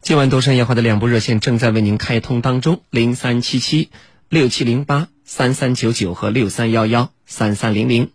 [0.00, 3.90] 今晚东山夜话的两部热线正在为您开通当中，零三七七
[4.28, 8.12] 六七零八三三九九和六三幺幺三三零零，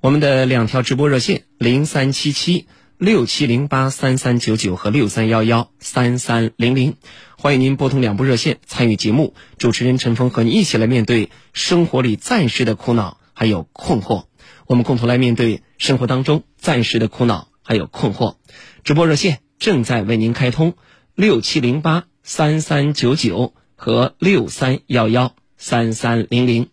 [0.00, 2.66] 我们的两条直播热线零三七七
[2.98, 6.96] 六七零八三三九九和六三幺幺三三零零，
[7.38, 14.24] 欢迎您拨通两部热线参与节目，主持人陈峰和你一起来面对生活里暂时的苦恼还有困惑，
[14.66, 18.36] 我们共同来面对生活当中暂时的苦恼还有困惑，
[18.82, 20.74] 直播热线正在为您开通。
[21.16, 26.68] 六七零八三三九九和六三幺幺三三零零，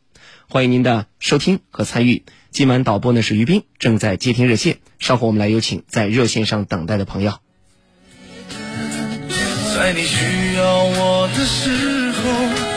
[0.49, 2.25] 欢迎您的收听和参与。
[2.51, 4.79] 今晚导播呢是于斌，正在接听热线。
[4.99, 7.35] 稍后我们来有请在热线上等待的朋友。
[9.77, 12.72] 在你需要我的时候，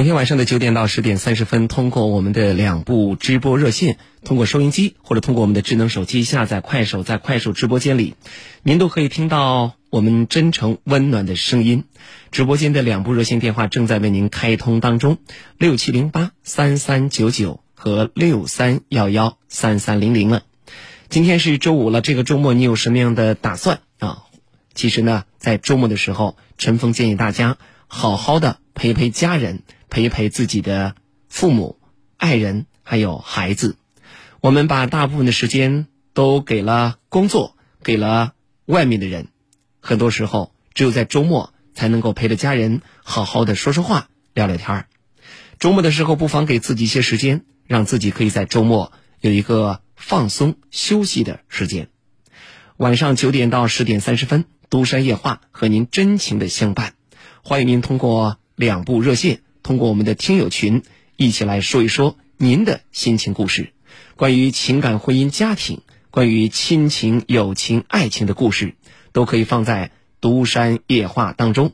[0.00, 8.14] 每天晚上的九点到十点三十分，通过我们的两部直播热线，通过收音机或者通过我们的智能手机下载快手，在快手直播间里，
[8.62, 11.84] 您都可以听到我们真诚温暖的声音。
[12.30, 15.18] 直播间的两部热线电话正在为您开通当中，
[15.58, 20.44] 六七零八三三九九和六三幺幺三三零零了。
[21.10, 24.22] 今天是周五了，这个周末你有什么样的打算啊？
[24.72, 30.94] 其实呢，在周末的时候，陈峰建议大家好好的陪陪家人，陪陪自己的
[31.28, 31.78] 父母、
[32.16, 33.76] 爱人还有孩子。
[34.40, 38.32] 我们把大部分的时间都给了工作，给了
[38.64, 39.28] 外面的人，
[39.80, 44.86] 很多时候只有在周末才能够陪着家人好好的说说话、聊聊天儿。
[45.58, 51.90] 周末的时候，不妨给自己一些时间，让自己可以在周末有一个放松休息的时间。
[52.78, 56.94] 晚上九点到十点三十分，都山夜话和您真情的相伴。
[57.42, 60.82] 欢迎您通过两部热线，通过我们的听友群，
[61.16, 63.72] 一起来说一说您的心情故事，
[64.16, 68.74] 关于情感、婚姻、家庭，关于亲情、友情、爱情的故事，
[69.12, 71.72] 都可以放在独山夜话当中。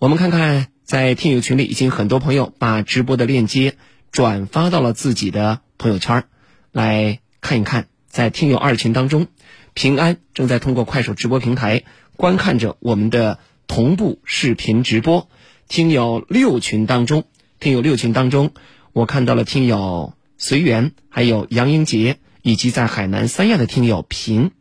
[0.00, 3.76] 我们看看，在听友群里已经很多朋友把直播的链接
[4.10, 6.24] 转发到了自己的朋友圈儿，
[6.72, 9.28] 来看一看，在听友二群当中，
[9.72, 11.84] 平安正在通过快手直播平台
[12.16, 15.28] 观看着我们的同步视频直播。
[15.68, 17.24] 听友六群当中，
[17.60, 18.52] 听友六群当中，
[18.94, 24.52] 我看到了听友随缘，还有杨英杰，以及在海南三亚的听友平。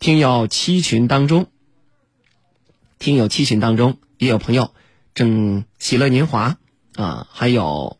[0.00, 1.46] 听友七群当中，
[2.98, 4.74] 听友七群当中也有朋友
[5.14, 6.58] 正喜乐年华
[6.96, 7.98] 啊，还有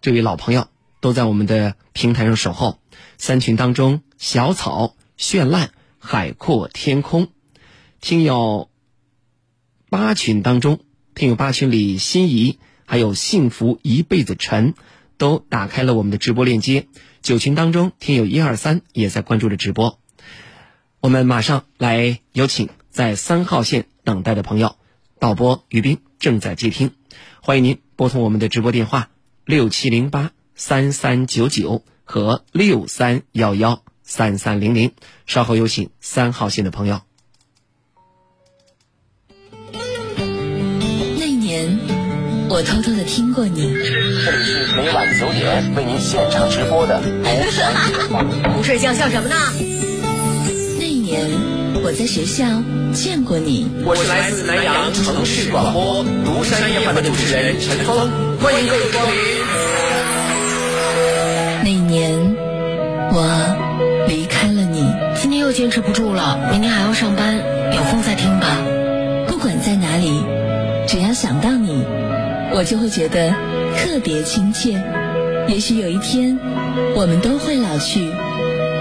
[0.00, 0.68] 这位老朋友
[1.00, 2.78] 都在我们的平台上守候。
[3.18, 7.28] 三群当中，小草绚烂，海阔天空。
[8.00, 8.70] 听友
[9.88, 10.78] 八群当中，
[11.20, 14.72] 听友八群里心仪，还有幸福一辈子陈，
[15.18, 16.86] 都打开了我们的直播链接。
[17.20, 19.98] 九群当中，听友一二三也在关注着直播。
[20.98, 24.76] 我们马上来有请在三号线等待的朋友，
[25.18, 26.92] 导播于斌正在接听，
[27.42, 29.10] 欢迎您拨通我们的直播电话
[29.44, 34.92] 六七零八三三九九和六三幺幺三三零零，
[35.26, 37.02] 稍后有请三号线的朋友。
[42.52, 43.62] 我偷偷的听过你。
[43.62, 47.00] 这里是每晚九点为您现场直播的。
[48.56, 49.36] 不睡觉笑什么呢？
[50.76, 51.30] 那一年，
[51.84, 52.44] 我在学校
[52.92, 53.70] 见过你。
[53.86, 58.10] 我是来自南阳城市广播独山夜话的主持人陈峰，
[58.40, 59.14] 欢迎各位光临。
[61.62, 62.36] 那一年，
[63.12, 64.84] 我离开了你。
[65.22, 67.36] 今天又坚持不住了，明天还要上班，
[67.76, 68.58] 有空再听吧。
[72.52, 73.30] 我就会觉得
[73.76, 74.82] 特别亲切。
[75.48, 76.38] 也许有一天，
[76.94, 78.10] 我们都会老去，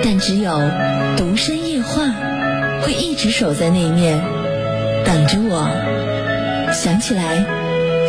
[0.03, 0.59] 但只有
[1.17, 2.13] 独身夜话
[2.81, 4.21] 会一直守在那面，
[5.05, 5.67] 等着我。
[6.73, 7.45] 想起来，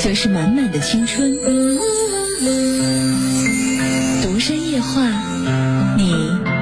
[0.03, 1.33] 就是满满的青春。
[4.23, 5.03] 独身夜话，
[5.97, 6.15] 你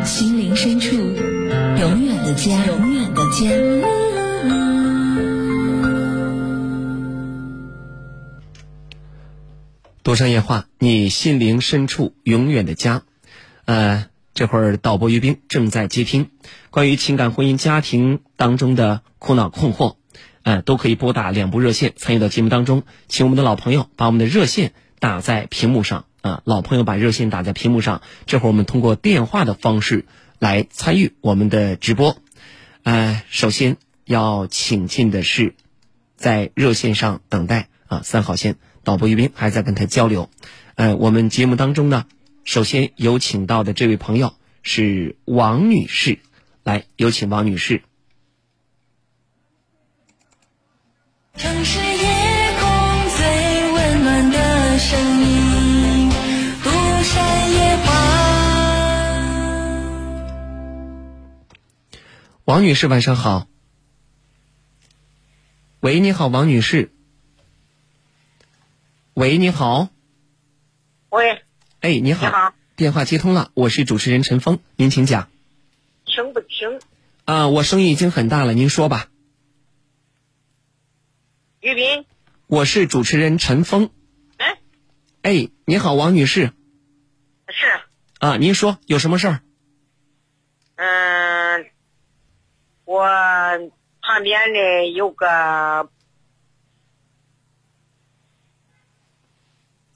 [0.05, 4.08] 心灵深处永远的家，永远的家。
[10.09, 13.03] 独山夜话，你心灵深处永远的家。
[13.67, 16.31] 呃，这会儿导播于冰正在接听
[16.71, 19.97] 关于情感、婚姻、家庭当中的苦恼困惑，
[20.45, 22.85] 呃，都可以拨打两部热线参与到节目当中。
[23.07, 28.01] 请我们的老朋友把我们的热线打在屏幕上啊、老朋友把热线打在屏幕上。
[28.25, 30.07] 这会儿我们通过电话的方式
[30.39, 32.17] 来参与我们的直播。
[32.83, 33.77] 呃，首先
[34.07, 35.55] 要请进的是
[36.17, 38.57] 在热线上等待啊三号线
[38.89, 40.31] 导播于斌还在跟他交流。
[40.75, 42.07] 呃，我们节目当中呢，
[42.45, 46.21] 首先有请到的这位朋友是王女士，
[46.63, 47.83] 来有请王女士。
[51.37, 56.09] 城市夜空最温暖的声音，
[56.65, 56.71] 独
[57.05, 57.93] 山夜话。
[62.47, 63.49] 王女士，晚上好。
[65.81, 66.91] 喂，你好，王女士。
[69.19, 69.89] 喂，你好。
[71.09, 71.43] 喂，
[71.81, 72.29] 哎，你好。
[72.29, 75.29] 你好电话接通了，我是主持人陈峰，您请讲。
[76.05, 76.81] 听不清？
[77.25, 79.09] 啊，我声音已经很大了，您说吧。
[81.59, 82.07] 于斌，
[82.47, 83.91] 我是主持人陈峰。
[84.37, 84.61] 哎，
[85.23, 86.53] 哎，你好，王女士。
[87.49, 87.67] 是，
[88.21, 89.41] 啊，您说有什么事儿？
[90.77, 91.67] 嗯、
[92.85, 93.03] 我
[94.01, 95.91] 旁边的有个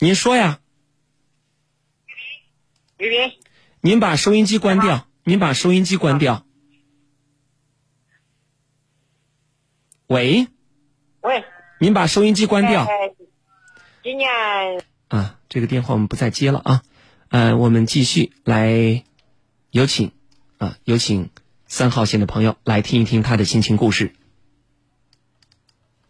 [0.03, 0.59] 您说呀。
[2.99, 3.39] 于斌，
[3.81, 5.07] 您把收音机关掉。
[5.23, 6.45] 您把收音机关掉。
[10.09, 10.49] 喂，
[11.21, 11.45] 喂，
[11.79, 12.83] 您把收音机关掉。
[12.83, 13.13] 哎
[14.03, 14.29] 今年
[15.07, 16.83] 啊，这个电话我们不再接了啊。
[17.29, 19.05] 呃，我们继续来，
[19.71, 20.11] 有请
[20.59, 21.31] 啊，有请
[21.69, 24.13] 三号线的朋友来听一听他的心情故事。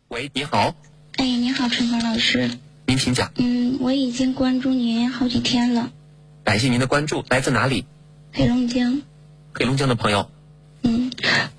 [0.08, 0.74] 喂，你好，
[1.18, 2.58] 哎，你好，陈峰老师。
[2.92, 3.32] 您请讲。
[3.36, 5.90] 嗯，我已经关注您好几天了，
[6.44, 7.86] 感谢您的关注，来自哪里？
[8.34, 9.00] 黑龙江。
[9.54, 10.28] 黑龙江的朋友。
[10.82, 11.10] 嗯，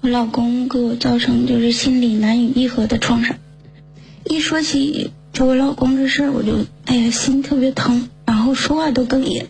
[0.01, 3.38] 我老公给我造成就是心理难以愈合的创伤。
[4.25, 9.47] 一说起就我老公这事儿，我就哎呀心特别疼，然后说话都哽咽。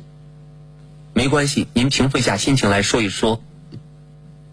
[1.13, 3.43] 没关系，您平复一下心情来说一说。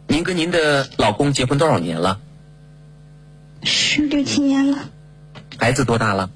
[0.08, 2.18] 您跟您的老公结婚多少年了？
[3.62, 4.90] 十六七年了，
[5.58, 6.28] 孩子多大了？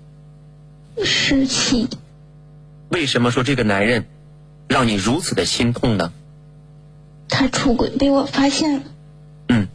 [1.02, 1.88] 十七。
[2.88, 4.04] 为什么说这个男人
[4.68, 6.12] 让你如此的心痛呢？
[7.28, 8.82] 他出轨被我发现了。
[9.48, 9.68] 嗯。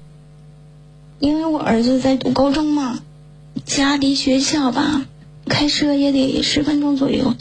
[1.20, 3.00] 因为我儿子在读高中嘛，
[3.66, 5.06] 家离学校吧，
[5.46, 7.34] 开车也得十分钟左右。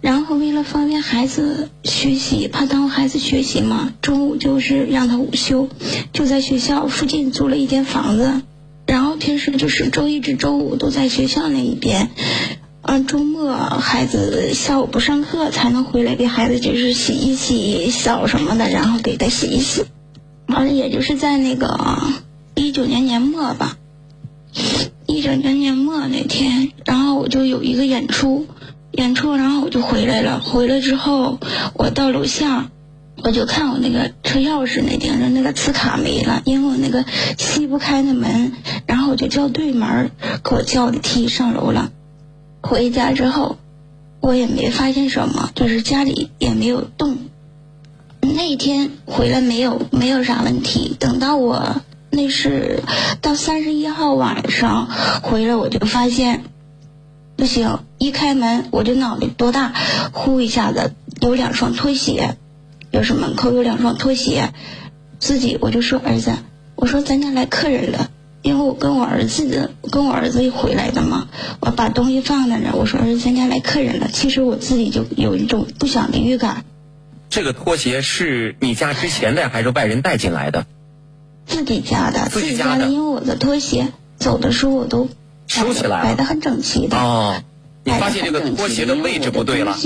[0.00, 5.68] 然后为了方便孩子学习，怕耽误孩子学习嘛，中午就是让他午休，
[6.14, 8.40] 就在学校附近租了一间房子。
[8.86, 12.10] 然后平时就是周一至周五都在学校那一边。
[12.88, 19.84] 嗯，周末孩子下午不上课才能回来给孩子就是洗一洗澡什么的，然后给他洗一洗。
[20.46, 21.76] 完了，也就是在那个
[22.54, 23.76] 一九年年末吧，
[25.06, 28.46] 一九年年末那天，然后我就有一个演出，
[28.92, 30.38] 演出，然后我就回来了。
[30.38, 31.40] 回来之后，
[31.74, 32.70] 我到楼下，
[33.24, 37.04] 我就看我那个车钥匙那顶上那个磁卡没了，因为我那个
[37.36, 38.52] 吸不开那门，
[38.86, 40.12] 然后我就叫对门，
[40.44, 41.90] 给我叫的提上楼了。
[42.68, 43.58] 回家之后，
[44.20, 47.16] 我也没发现什么，就是家里也没有动。
[48.20, 52.82] 那天回来没有没有啥问题，等到我那是
[53.22, 54.88] 到三十一号晚上
[55.22, 56.42] 回来，我就发现
[57.36, 59.72] 不行，一开门我就脑袋多大，
[60.12, 62.36] 呼一下子有两双拖鞋，
[62.90, 64.52] 就是门口有两双拖鞋，
[65.20, 66.32] 自己我就说儿子，
[66.74, 68.10] 我说咱家来客人了。
[68.46, 71.26] 因为我跟我儿子的，跟我儿子一回来的嘛，
[71.58, 74.08] 我把东西放在那儿，我说儿子，咱家来客人了。
[74.12, 76.64] 其实我自己就有一种不祥的预感。
[77.28, 80.64] 这个拖鞋是你家之前的还是外人带进来的？
[81.44, 85.08] 自己家的，自己家的因为我的拖鞋走的时候我都
[85.48, 86.96] 收起来了摆的很整齐的。
[86.96, 87.42] 哦，
[87.82, 89.76] 你发现这个拖鞋的位置不对了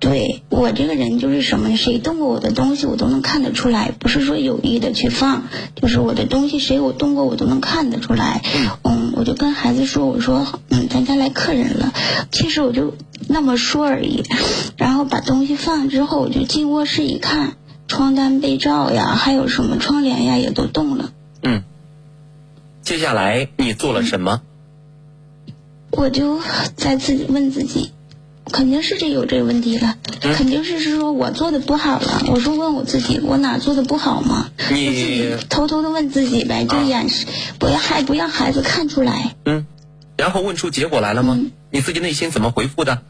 [0.00, 1.76] 对我这个人就是什么？
[1.76, 5.44] 谁动过我的东西，我都能看得出来，不是说有意的去放，
[5.76, 8.42] 就是我的东西谁我动过，我都能看得出来。
[8.82, 11.94] 嗯，我就跟孩子说，我说，嗯，咱家来客人了。
[12.30, 12.94] 其实我就
[13.28, 14.24] 那么说而已，
[14.76, 17.56] 然后把东西放之后，我就进卧室一看，
[17.88, 21.12] 床单、被罩呀，还有什么窗帘呀，也都动了。
[21.42, 21.62] 嗯，
[22.82, 24.42] 接下来你做了什么？
[25.90, 26.40] 我就
[26.76, 27.92] 在自己问自己，
[28.52, 32.22] 肯定是这有这个问题了，嗯肯定是是说我做的不好了。
[32.28, 34.50] 我说问我自己，我哪做的不好吗？
[34.70, 37.26] 你自己偷偷的问自己呗，就啊掩饰，
[37.58, 39.34] 不要还不让孩子看出来。
[39.44, 39.66] 嗯，
[40.16, 41.36] 然后问出结果来了吗？
[41.38, 43.02] 嗯你自己内心怎么回复的？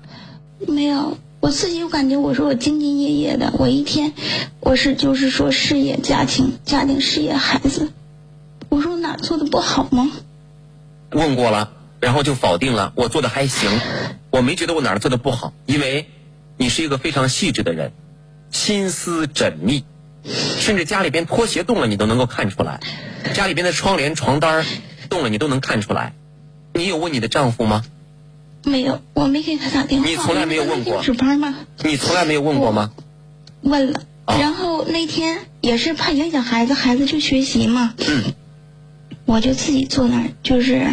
[0.66, 4.14] 没有，我自己就感觉我说我兢兢业业的，我一天
[4.60, 7.90] 我是就是说事业、家庭、家庭、事业、孩子，
[8.70, 10.10] 我说我哪做的不好吗？
[11.10, 13.70] 问过了，然后就否定了，我做的还行，
[14.34, 16.08] 我没觉得我哪儿做的不好，因为
[16.56, 17.92] 你是一个非常细致的人，
[18.50, 19.84] 心思缜密，
[20.24, 22.80] 甚至家里边拖鞋动了你都能够看出来，
[23.32, 24.64] 家里边的窗帘、床单儿
[25.08, 26.14] 动了你都能看出来。
[26.72, 27.84] 你有问你的丈夫吗？
[28.64, 30.08] 没有，我没给他打电话。
[30.08, 31.54] 你从来没有问过值班吗？
[31.84, 32.90] 你从来没有问过吗？
[33.60, 38.34] 问了，哦然后那天也是怕影响孩子，孩子去学习嘛，嗯，
[39.26, 40.90] 我就自己坐那儿，就是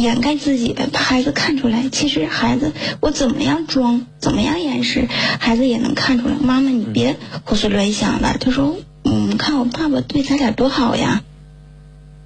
[0.00, 1.88] 掩盖自己呗，怕孩子看出来。
[1.90, 5.06] 其实孩子我怎么样装，怎么样掩饰，
[5.38, 6.34] 孩子也能看出来。
[6.40, 8.36] 妈妈，你别胡思乱想了。
[8.40, 11.22] 他说，嗯，看我爸爸对咱俩多好呀，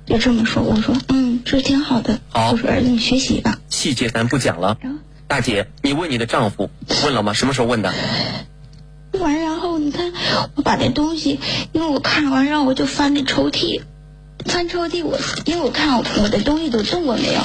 [0.06, 0.62] 就这么说。
[0.62, 2.20] 我说，嗯，这挺好的。
[2.28, 3.58] 好我说儿子，你学习吧。
[3.68, 4.78] 细节咱不讲了。
[4.80, 6.70] 然后大姐，你问你的丈夫
[7.04, 7.32] 问了吗？
[7.32, 7.92] 什么时候问的？
[9.20, 10.12] 完，然后你看，
[10.54, 11.40] 我把那东西，
[11.72, 13.80] 因为我看完，然后我就翻那抽屉，
[14.44, 17.40] 翻抽屉我，因为我看我的东西都动过没有，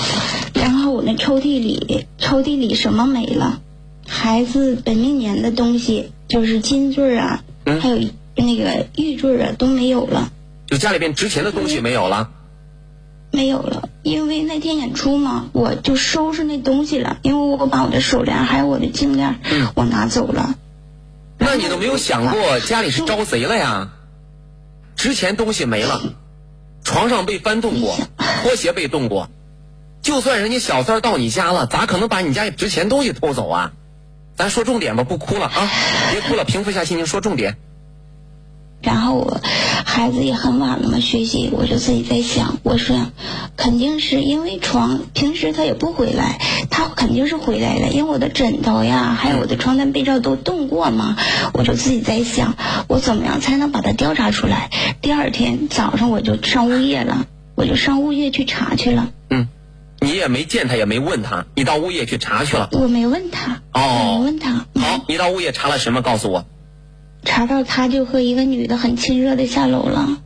[0.54, 3.62] 然后我那抽屉里，抽屉里什么没了？
[4.08, 8.00] 孩子本命年的东西，就是金坠儿啊，嗯还有
[8.36, 10.32] 那个玉坠儿啊都没有了，
[10.68, 12.30] 就家里边值钱的东西没有了。
[13.32, 13.88] 没有了。
[14.02, 20.56] 因为那天演出嘛，我就收拾那东西了，因为我把我的手链还有我的颈链，嗯我拿走了。
[21.38, 23.94] 那你都没有想过家里是招贼了呀？
[24.96, 26.02] 值钱东西没了，
[26.84, 27.98] 床上被翻动过，
[28.44, 29.30] 拖鞋被动过，
[30.02, 33.72] 就算人家小三儿到你家了，咋可能把你家值钱东西偷走啊？
[34.36, 35.70] 咱说重点吧，不哭了啊，
[36.12, 37.58] 别哭了，平复一下心情，说重点。
[38.82, 39.42] 然后我
[39.86, 43.08] 孩子也很晚了嘛，学习我就自己在想，我说
[43.58, 51.18] 肯定是因为床平时他也不回来，他肯定是回来了，因为我的枕头呀，还有我的床单被罩都动过嘛，
[51.54, 52.56] 我就自己在想，
[52.88, 54.70] 我怎么样才能把它调查出来？
[55.02, 59.48] 第二天早上我就上物业了，我就上物业去查去了，嗯，
[60.00, 62.70] 你也没见他，也没问他，你到物业去查去了。
[62.72, 66.02] 我没问他，哦我没问他，嗯好，你到物业查了什么？
[66.02, 66.46] 告诉我。
[67.24, 70.22] 查到他就和一个女的很亲热的下楼了，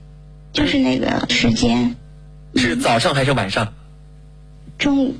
[0.51, 1.95] 就是那个时间
[2.55, 3.73] 是早上还是晚上？
[4.77, 5.15] 中午。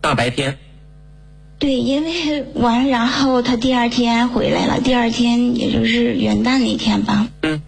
[0.00, 0.58] 大白天。
[1.58, 7.28] 对，因为完，然后他第二天回来了，第二天也就是元旦那天吧。
[7.42, 7.62] 嗯。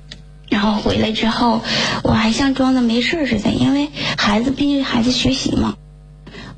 [0.48, 1.62] 然后回来之后，
[2.02, 5.76] 我还像装的没事儿似的，因为孩子毕竟孩子学习嘛。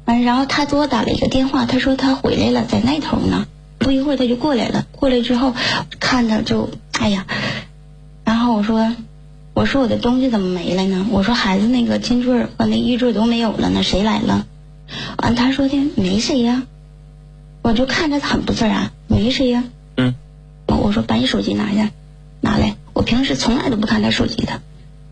[0.05, 3.47] 完，然后他给我打了一个电话，他说他回来了，在那头呢。
[3.79, 5.55] 不一会儿他就过来了，过来之后
[6.01, 7.27] 看他就哎呀，
[8.25, 8.95] 然后我说
[9.55, 11.07] 我说我的东西怎么没了呢？
[11.11, 14.47] 我说孩子那个金坠儿和那玉坠儿都没有了呢，谁来了？
[15.19, 16.63] 完他说的没谁呀。
[17.63, 19.65] 我就看着他很不自然，没谁呀。
[19.97, 20.15] 嗯。
[20.67, 21.91] 我说把你手机拿下，
[22.41, 22.77] 拿来。
[22.95, 24.61] 我平时从来都不看他手机的，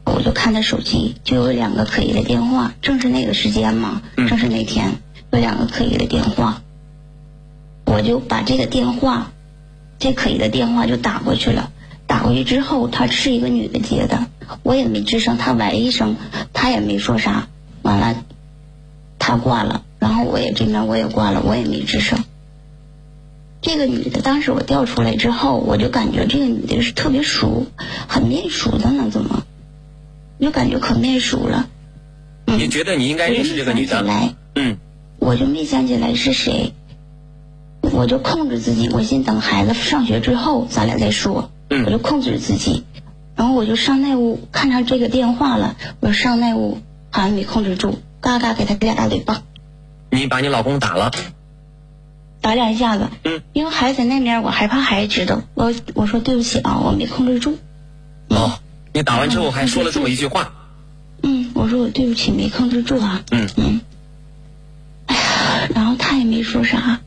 [0.05, 4.93] 我就看他手机，就有两个可疑的电话，正是那个时间嘛，嗯正是那天
[5.33, 6.63] 有两个可疑的电话，
[7.87, 9.33] 我就把这个电话，
[9.99, 11.71] 这可疑的电话就打过去了。
[12.07, 14.27] 打过去之后，她是一个女的接的，
[14.63, 16.17] 我也没吱声，她喂一声，
[16.53, 17.49] 她也没说啥，
[17.83, 18.23] 完了，
[19.19, 22.23] 她挂了，然后我也这边我也挂了，我也没吱声。
[23.63, 27.67] 这个女的，当时我调出来之后，我就感觉这个女的是特别熟，
[28.07, 29.45] 很面熟的呢，怎么？
[30.39, 31.69] 就感觉可面熟了。
[32.47, 33.97] 嗯，你觉得你应该认识这个女的？
[33.99, 34.77] 我就没想起来，嗯，
[35.19, 36.73] 我就没想起来是谁，
[37.97, 41.51] 我就控制自己，我先等孩子上学之后，咱俩再说。
[41.71, 42.85] 嗯我就控制自己，
[43.35, 46.79] 然后我就上那屋看上这个电话了，我上那屋
[47.11, 49.43] 好像没控制住，嘎嘎给他俩大嘴巴。
[50.11, 51.11] 你把你老公打了。
[52.43, 57.57] 打两下子，嗯，因为孩子在那边，我害怕孩子知道，我我说对不起啊，我没控制住，
[58.29, 58.61] 哦，
[58.93, 60.53] 你打完之后还说了这么一句话，
[61.23, 63.23] 嗯我说我对不起，没控制住啊。
[63.33, 63.81] 嗯嗯。
[65.07, 67.01] 哎呀，然后他也没说啥，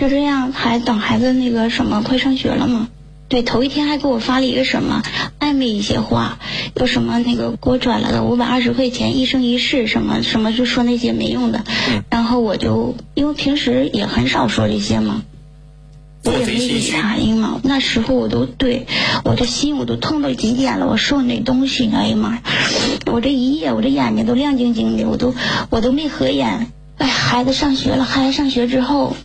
[0.00, 2.88] 就这样，还等孩子那个什么快上学了嘛。
[3.28, 5.02] 对，头一天还给我发了一个什么
[5.38, 6.38] 暧昧一些话，
[6.74, 11.62] 有什么那个给我转了个五百二十块钱，一生一世什么什么，就说那些没用的。
[11.90, 15.22] 嗯然后我就因为平时也很少说这些嘛，
[16.24, 16.90] 我也没理。
[16.90, 18.86] 他，因为嘛那时候我都对
[19.24, 22.42] 我这心我都痛到极点了，我受那东西，哎呀妈呀，
[23.06, 25.34] 我这一夜我这眼睛都亮晶晶的，我都
[25.68, 26.72] 我都没合眼。
[26.98, 29.16] 哎，孩子上学了，孩子上学之后，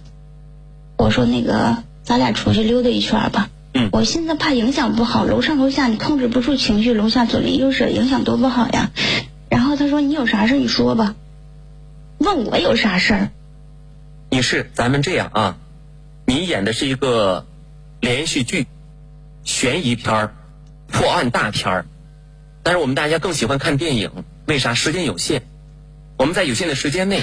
[0.98, 3.50] 我说那个咱俩出去溜达一圈吧。
[3.74, 8.92] 嗯我现在怕影响不好，楼上楼下你控制不住情绪，楼下左邻右舍影响多不好呀。
[9.50, 11.16] 然后他说你有啥事你说吧，
[12.18, 13.30] 问我有啥事儿。
[14.30, 15.58] 女士，咱们这样啊，
[16.26, 17.46] 你演的是一个
[18.00, 18.66] 连续剧、
[19.44, 20.36] 悬疑片儿、
[20.88, 21.86] 破案大片儿，
[22.64, 24.10] 但是我们大家更喜欢看电影，
[24.46, 24.74] 为啥？
[24.74, 25.44] 时间有限，
[26.18, 27.22] 我们在有限的时间内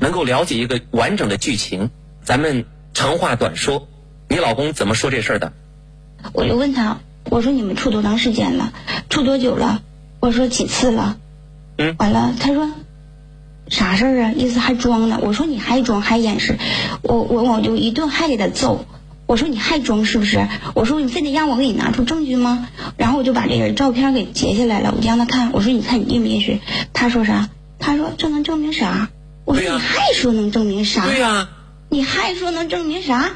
[0.00, 1.90] 能够了解一个完整的剧情，
[2.22, 2.64] 咱们
[2.96, 3.86] 长话短说。
[4.30, 5.52] 你老公怎么说这事儿的？
[6.32, 6.96] 我就问他，
[7.28, 8.72] 我说你们处多长时间了？
[9.10, 9.82] 处多久了？
[10.18, 11.18] 我说几次了？
[11.76, 12.70] 嗯完了，他说
[13.68, 14.32] 啥事儿啊？
[14.34, 15.20] 意思还装呢。
[15.22, 16.56] 我说你还装还掩饰，
[17.02, 18.86] 我我我就一顿还给他揍。
[19.26, 20.48] 我说你还装是不是？
[20.74, 22.66] 我说你非得让我给你拿出证据吗？
[22.96, 25.52] 然后我就把这个照片给截下来了，我就让他看。
[25.52, 26.60] 我说你看你认不认识？
[26.94, 27.50] 他说啥？
[27.78, 29.10] 他说这能证明啥？
[29.44, 31.04] 我说你还说能证明啥？
[31.04, 31.50] 对呀、
[31.88, 33.30] 你还说能证明啥？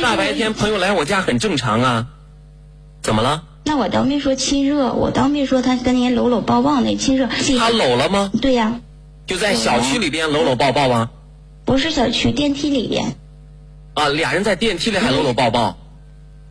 [0.00, 2.06] 大白天朋友来我家很正常啊，
[3.02, 3.44] 怎么了？
[3.64, 7.28] 那我倒没说亲热，我倒没说他跟人搂搂抱抱那亲热。
[7.58, 8.30] 他搂了吗？
[8.40, 8.80] 对呀、
[9.26, 11.10] 就在小区里边搂搂抱抱吗？
[11.64, 13.14] 不是小区电梯里边，
[13.94, 15.78] 啊，俩人在电梯里还搂搂抱抱。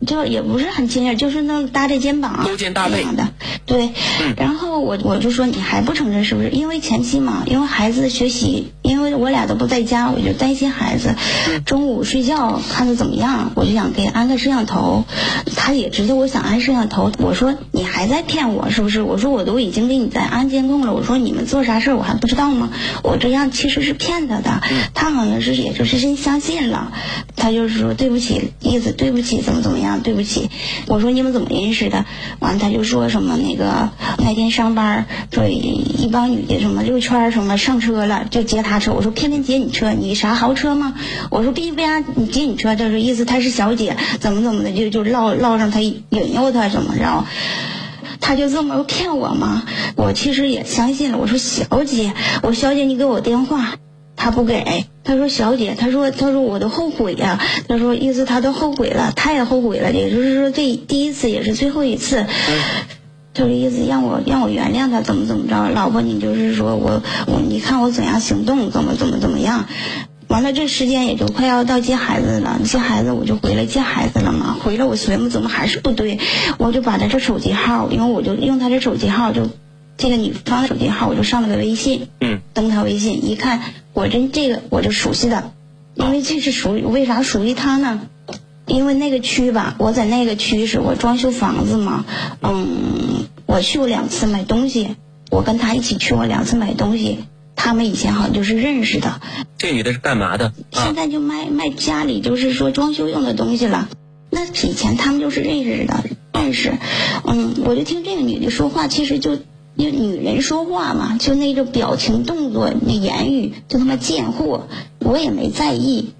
[0.06, 3.28] 就也不是很亲热，就是那种搭着肩膀勾肩搭背的。
[3.66, 6.50] 对，嗯然后我我就说你还不承认是不是？
[6.50, 11.14] 因为前期嘛，因为孩子学习，因为我俩都不在家，我就担心孩子。
[11.48, 15.04] 嗯中午睡觉看的怎么样，我就想给安个摄像头。
[15.56, 19.00] 他也知道我想安摄像头，我说你还在骗我是不是？
[19.00, 22.70] 我说我都已经给你在安监控了，我说你们做啥事儿我还不知道吗？
[23.02, 26.92] 我这样其实是骗他的，嗯他好像是也就是真相信了，
[27.34, 30.50] 他就是说对不起，意思对不起怎么怎么样，对不起。
[30.86, 32.04] 我说你们怎么认识的？
[32.40, 40.94] 完了他就说什么那个那天上班说一帮女的什么溜圈儿什么上车了就接他我说偏偏接你车，你啥豪车吗？
[41.30, 42.74] 我说必为啥你接你车？
[42.74, 47.24] 就是意思她是小姐，怎么怎么的就就唠唠上他引诱他怎么着？
[48.20, 49.64] 他就这么骗我吗？
[49.96, 51.18] 我其实也相信了。
[51.18, 53.74] 我说小姐，我小姐你给我电话，
[54.16, 54.86] 他不给。
[55.04, 62.24] 他说小姐，他说他说我都后悔呀、他说意思他都后悔了，他也后悔了，也就是说这第一次也是最后一次。
[63.34, 69.66] 就是意思让我让我原谅他，怎么怎么着，老婆你就是说我我你看我怎样行动，怎么怎么怎么样。
[70.28, 74.56] 完了，这时间也就快要到接孩子了，接孩子我就回来接孩子了嘛。
[74.62, 76.18] 回来我寻思怎么还是不对，
[76.58, 79.48] 我就把他这手机号，因为我就用他这手机号，就
[79.98, 83.60] 这个女方的手机号，我就上了个微信，嗯，登他微信，一看
[83.92, 85.52] 果真这个我就熟悉的，
[85.94, 88.00] 因为这是属于为啥属于他呢？
[88.72, 92.06] 因为那个区吧，我在那个区是我装修房子嘛，
[92.40, 94.96] 嗯，我去过两次买东西，
[95.30, 97.18] 我跟他一起去过两次买东西，
[97.54, 99.20] 他们以前好像就是认识的，
[99.58, 100.54] 这女的是干嘛的？
[100.72, 103.90] 啊现，在就卖卖家里就是说装修用的东西了。
[104.30, 106.72] 那以前他们就是认识的，认识。
[107.26, 109.34] 嗯，我就听这个女的说话，其实就
[109.76, 114.66] 因为女人说话嘛，就那种表情、动作、那言语，就他妈贱货，
[115.00, 116.14] 我也没在意，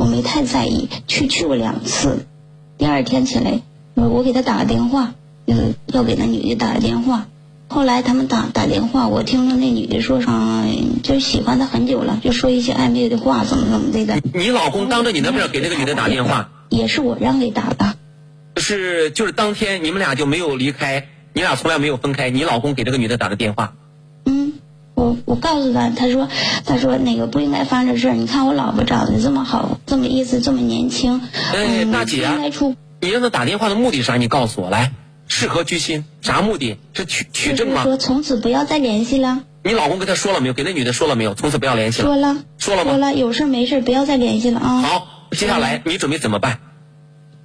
[0.00, 0.88] 我没太在意。
[1.06, 2.24] 去去过两次，
[2.78, 3.60] 第二天起来，
[3.92, 5.12] 我我给他打个电话，
[5.46, 7.26] 嗯，要给那女的打个电话。
[7.68, 10.64] 后来他们打打电话，我听着那女的说啥，
[11.02, 14.22] 就喜欢他很久了，就说一些暧昧的话，怎么怎么的的。
[14.32, 17.94] 你老公当着你的面给那个女的打电话，也是我让给打的。
[18.56, 22.30] 是就是当天你们俩就没有离开，你俩从来没有分开。
[22.30, 23.79] 你老公给这个女的打的电话，嗯，
[25.00, 26.28] 我我告诉他，他说
[26.66, 28.14] 他说那个不应该发生这事儿。
[28.14, 31.22] 你看我老婆长得这么好，这么意思，这么年轻，
[31.54, 32.76] 哎嗯，大姐啊应该出。
[33.00, 34.16] 你让他打电话的目的是啥？
[34.16, 34.92] 你告诉我来，
[35.26, 36.04] 是何居心？
[36.20, 36.76] 啥目的？
[36.92, 37.82] 是取取证吗？
[37.84, 39.44] 说从此不要再联系了。
[39.62, 40.54] 你老公跟他说了没有？
[40.54, 41.34] 给那女的说了没有？
[41.34, 42.06] 从此不要联系了。
[42.06, 44.80] 说了，说了吗说了，有事没事不要再联系了啊。
[44.82, 46.58] 好，接下来你准备怎么办？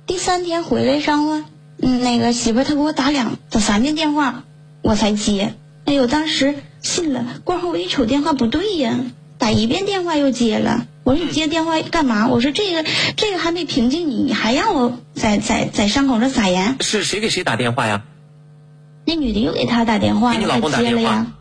[0.06, 1.42] 第三天回来上后，
[1.82, 4.44] 嗯，那个媳妇儿她给我打两打三遍电话，
[4.82, 5.54] 我才接。
[5.86, 7.26] 哎呦，当时信了。
[7.44, 8.98] 过后我一瞅电话不对呀，
[9.38, 10.86] 打一遍电话又接了。
[11.04, 12.28] 我说你接电话干嘛？
[12.30, 12.86] 我说这个
[13.18, 16.78] 这个还没平静你，你还让我在在在伤口上撒盐？
[16.80, 18.04] 是谁给谁打电话呀？
[19.06, 21.10] 那女的又给他打电话，给你老公打他接了呀。
[21.10, 21.32] 啊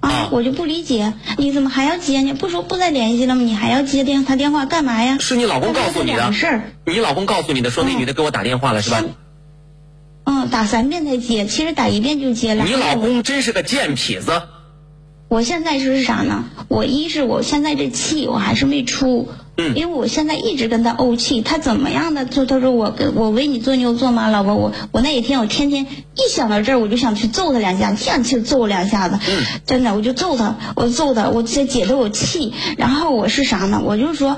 [0.00, 2.32] 啊，我就不理解，你怎么还要接呢？
[2.34, 3.42] 不说不再联系了吗？
[3.42, 5.18] 你还要接电他电话干嘛呀？
[5.20, 6.72] 是你老公告诉你的事儿。
[6.86, 9.02] 你老公告诉你的，说那嗯女的给我打电话了是吧？
[10.24, 12.64] 嗯，打三遍才接，其实打一遍就接了。
[12.64, 14.42] 你老公真是个贱痞子。
[15.30, 16.46] 我现在就是啥呢？
[16.66, 33.80] 我一是我现在这气我还是没出，嗯因为我现在一直跟他怄气，他怎么样的就他说我跟我为你做牛做马，老婆我我那一天我天天一想到这儿我就想去揍他两下，想去揍两下子，嗯真的我就揍他，我揍他，我解解的我气，然后我是啥呢？
[33.84, 34.36] 我就说。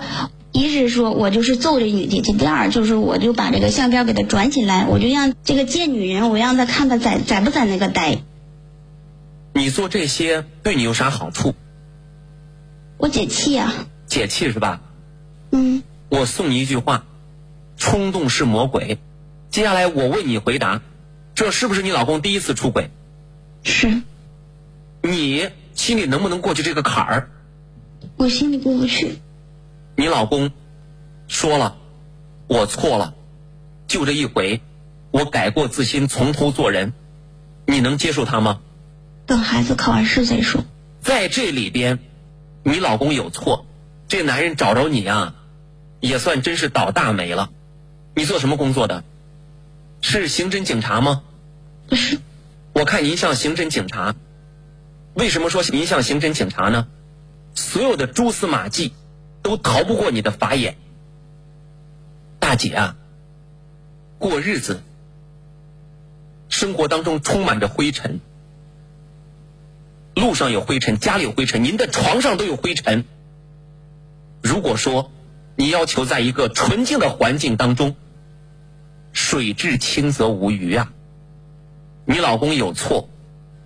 [0.55, 8.19] 一是说我就是揍这女的，这第二就是我就把这个相片给她转起来，我就让这个贱女人，我让她看她在在不在那个呆，
[9.55, 11.55] 你做这些对你有啥好处？
[12.99, 13.73] 我解气啊，
[14.07, 14.81] 解气是吧？
[15.51, 15.83] 嗯。
[16.09, 17.05] 我送你一句话：
[17.77, 18.99] 冲动是魔鬼。
[19.51, 20.83] 接下来我问你回答，
[21.35, 22.91] 这是不是你老公第一次出轨？
[23.63, 24.03] 是
[25.03, 27.31] 你心里能不能过去这个坎儿？
[28.17, 29.19] 我心里过不去，
[29.97, 30.51] 你老公
[31.29, 31.77] 说了，
[32.47, 33.15] 我错了，
[33.87, 34.61] 就这一回，
[35.11, 36.93] 我改过自新，从头做人，
[37.67, 38.61] 你能接受他吗？
[39.33, 40.63] 等孩子考完试再说。
[41.01, 42.01] 在这里边，
[42.65, 43.65] 你老公有错，
[44.07, 45.35] 这男人找着你啊，
[46.01, 47.49] 也算真是倒大霉了。
[48.15, 49.05] 你做什么工作的？
[50.03, 51.23] 是刑侦警察吗？
[51.89, 52.19] 不是，
[52.75, 54.15] 我看您像刑侦警察。
[55.15, 56.87] 为什么说您像刑侦警察呢？
[57.55, 58.93] 所有的蛛丝马迹
[59.41, 60.77] 都逃不过你的法眼。
[62.39, 62.97] 大姐啊，
[64.19, 64.83] 过日子，
[66.51, 68.21] 生活当中充满着灰尘，
[70.15, 73.05] 路上有灰尘，家里有灰尘，您的床上都有灰尘。
[74.43, 75.11] 如果说
[75.57, 77.95] 你要求在一个纯净的环境当中，
[79.13, 80.93] 水至清则无鱼啊。
[82.05, 83.09] 你老公有错，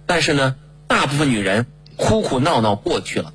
[0.07, 0.57] 但是呢，
[0.87, 3.33] 大部分女人哭哭闹闹过去了，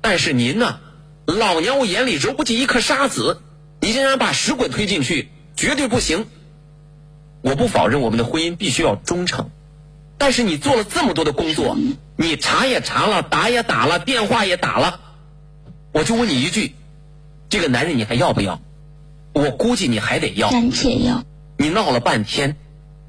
[0.00, 0.80] 但是您呢，
[1.26, 3.40] 老娘我眼里揉不进一颗沙子，
[3.80, 6.26] 你竟然把石滚推进去，绝对不行。
[7.40, 9.50] 我不否认我们的婚姻必须要忠诚，
[10.22, 11.76] 但是你做了这么多的工作，
[12.16, 15.00] 你查也查了，打也打了，电话也打了，
[15.90, 16.76] 我就问你一句，
[17.48, 18.62] 这个男人你还要不要？
[19.32, 20.48] 我估计你还得要。
[20.48, 21.24] 暂且要。
[21.56, 22.56] 你闹了半天，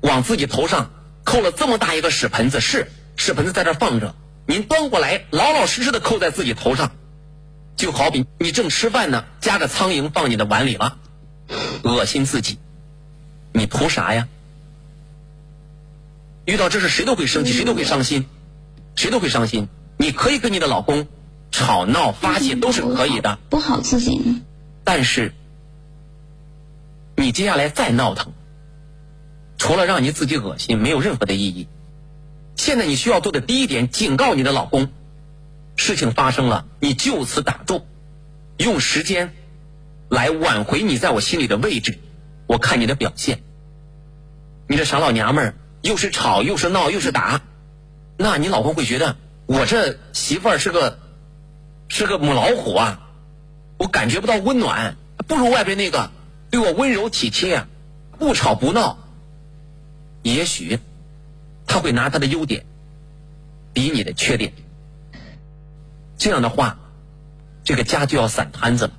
[0.02, 0.90] 往自己头上
[1.24, 4.16] 扣了这么大一个屎盆子，是屎盆子在这放着，
[4.48, 6.94] 您端过来，老老实实的扣在自己头上，
[7.78, 10.98] 就好比你正吃饭呢，夹着苍蝇放你的碗里了，
[11.84, 12.58] 恶心自己，
[13.54, 14.28] 你图啥呀？
[16.46, 18.26] 遇到这事谁都会生气，谁都会伤心，
[18.96, 19.68] 谁都会伤心。
[19.98, 21.08] 你可以跟你的老公
[21.52, 24.42] 吵闹发泄都是可以的，不好自己呢。
[24.84, 25.34] 但是
[27.16, 28.34] 你接下来再闹腾，
[29.58, 31.68] 除了让你自己恶心，没有任何的意义。
[32.56, 34.90] 现在你需要做的第一点，警告你的老公，
[35.78, 37.86] 事情发生了，你就此打住，
[38.58, 39.34] 用时间
[40.10, 42.00] 来挽回你在我心里的位置。
[42.46, 43.42] 我看你的表现，
[44.68, 47.42] 你这傻老娘们儿，又是吵又是闹又是打，
[48.18, 50.98] 那你老公会觉得我这媳妇儿是个
[51.90, 53.02] 是个母老虎啊，
[53.78, 54.96] 我感觉不到温暖，
[55.28, 56.10] 不如外边那个
[56.50, 57.66] 对我温柔体贴，
[58.18, 58.98] 不吵不闹。
[60.22, 60.80] 也许
[61.68, 62.66] 他会拿他的优点
[63.74, 64.54] 比你的缺点，
[66.18, 66.80] 这样的话，
[67.66, 68.94] 这个家就要散摊子了。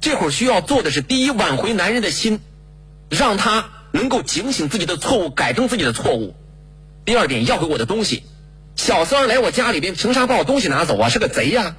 [0.00, 2.40] 这会儿需要做的是：第一，挽回男人的心，
[3.08, 6.34] 让他能够警醒自己的错误，改正自己的错误；
[7.04, 8.22] 第二点，要回我的东西。
[8.76, 11.08] 小三儿来我家里边，凭啥把我东西拿走啊？
[11.08, 11.74] 是个贼呀、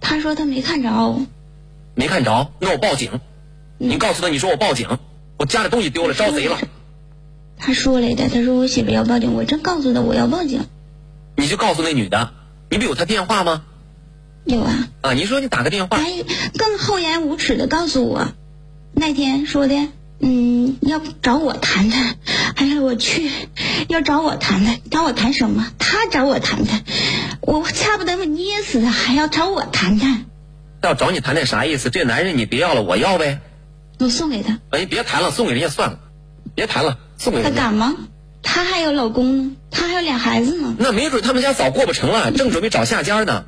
[0.00, 1.20] 他说他没看着，
[1.94, 3.20] 没看着，那我报警。
[3.78, 4.98] 你告诉他，你说我报警，
[5.38, 6.58] 我家里东西丢了，招贼了。
[7.56, 10.66] 他说来的，他说我媳妇要报警，我真告诉他我要报警。
[11.36, 12.32] 你就告诉那女的，
[12.70, 13.62] 你不有她电话吗？
[14.44, 16.10] 有啊，啊，你说你打个电话，还
[16.58, 18.32] 更厚颜无耻的告诉我，
[18.92, 19.76] 那天说的，
[20.20, 22.16] 嗯，要找我谈谈，
[22.54, 23.30] 哎呀我去，
[23.88, 25.66] 要找我谈谈，找我谈什么？
[25.78, 26.82] 他找我谈谈，
[27.40, 30.26] 我差不多捏死他，还要找我谈谈，
[30.82, 31.88] 要找你谈谈啥意思？
[31.90, 33.40] 这男人你别要了，我要呗。
[33.98, 35.98] 我送给他，哎，你别谈了，送给人家算了，
[36.54, 37.62] 别谈了，送给他人家。
[37.62, 37.96] 敢吗？
[38.42, 43.44] 他还有老公呢，他还有俩孩子呢，那没准他们家早过不成了，正准备找下家呢。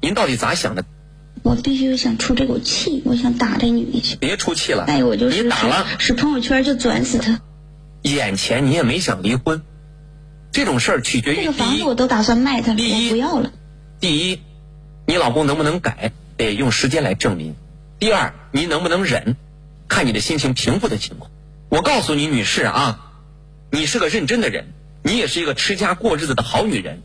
[0.00, 0.84] 您到底咋想的？
[1.46, 4.16] 我必须想出这口气，我想打这女的去。
[4.16, 7.40] 别出气了，哎，我就是你打了，是朋友圈就转死他。
[8.02, 9.62] 眼前你也没想离婚，
[10.50, 13.52] 这种事儿取决于这个房子，我都打算卖他了，第一我不要了。
[14.00, 14.40] 第一，
[15.06, 17.52] 你老公能不能改，得用时间来证明；
[18.00, 19.36] 第二，你能不能忍，
[19.86, 21.30] 看你的心情平复的情况。
[21.68, 23.12] 我告诉你，女士啊，
[23.70, 24.66] 你是个认真的人，
[25.04, 27.02] 你也是一个持家过日子的好女人，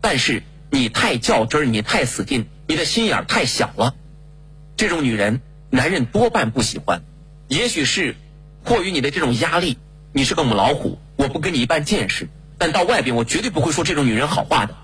[0.00, 3.96] 但是你太较真儿，你太死劲，你的心眼儿太小了。
[4.76, 7.02] 这种女人，男人多半不喜欢。
[7.48, 8.14] 也许是
[8.62, 9.76] 迫于你的这种压力，
[10.12, 12.28] 你是个母老虎，我不跟你一般见识。
[12.58, 14.76] 但到外边，我绝对不会说这种女人好话的。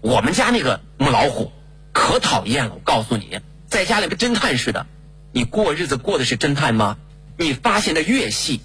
[0.00, 1.52] 我们家那个母老虎
[1.92, 4.86] 可讨厌了，我告诉你，在家里跟侦探似的。
[5.32, 6.96] 你过日子过的是侦探吗？
[7.36, 8.62] 你发现的越细，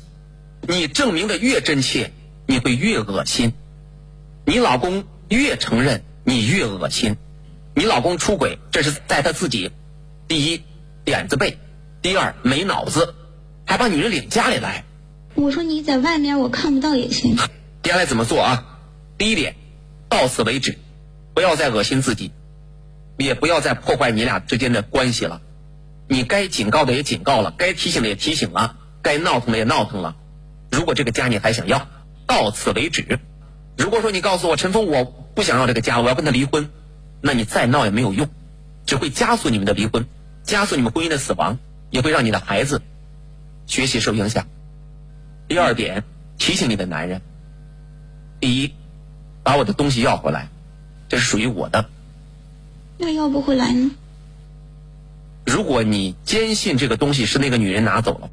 [0.61, 2.13] 你证明的越真切，
[2.47, 3.51] 你会越恶心。
[4.45, 7.17] 你老公越承认，你越恶心。
[7.75, 9.71] 你老公出轨，这是在他自己，
[10.27, 10.61] 第一
[11.03, 11.57] 点子背，
[12.01, 13.15] 第二没脑子，
[13.65, 14.83] 还把女人领家里来。
[15.35, 17.35] 我说你在外面我看不到也行。
[17.81, 18.79] 接下来怎么做啊？
[19.17, 19.55] 第一点，
[20.07, 20.77] 到此为止，
[21.33, 22.31] 不要再恶心自己，
[23.17, 25.41] 也不要再破坏你俩之间的关系了。
[26.07, 30.15] 你该警告的也警告了，该提醒的也提醒了，该闹腾的也闹腾了。
[30.71, 31.87] 如果这个家你还想要，
[32.27, 33.19] 到此为止。
[33.77, 36.69] 如果说你告诉我陈峰我不想要这个家，我要跟他离婚，
[37.25, 38.27] 那你再闹也没有用，
[38.85, 40.05] 只会加速你们的离婚，
[40.43, 41.57] 加速你们婚姻的死亡，
[41.89, 42.81] 也会让你的孩子
[43.65, 44.45] 学习受影响。
[45.47, 46.03] 第二点，
[46.37, 47.21] 提醒你的男人。
[48.41, 48.73] 第一，
[49.41, 50.49] 把我的东西要回来，
[51.07, 51.85] 这是属于我的。
[52.97, 53.91] 那要不回来呢？
[55.45, 58.29] 如果你坚信这个东西是那个女人拿走了，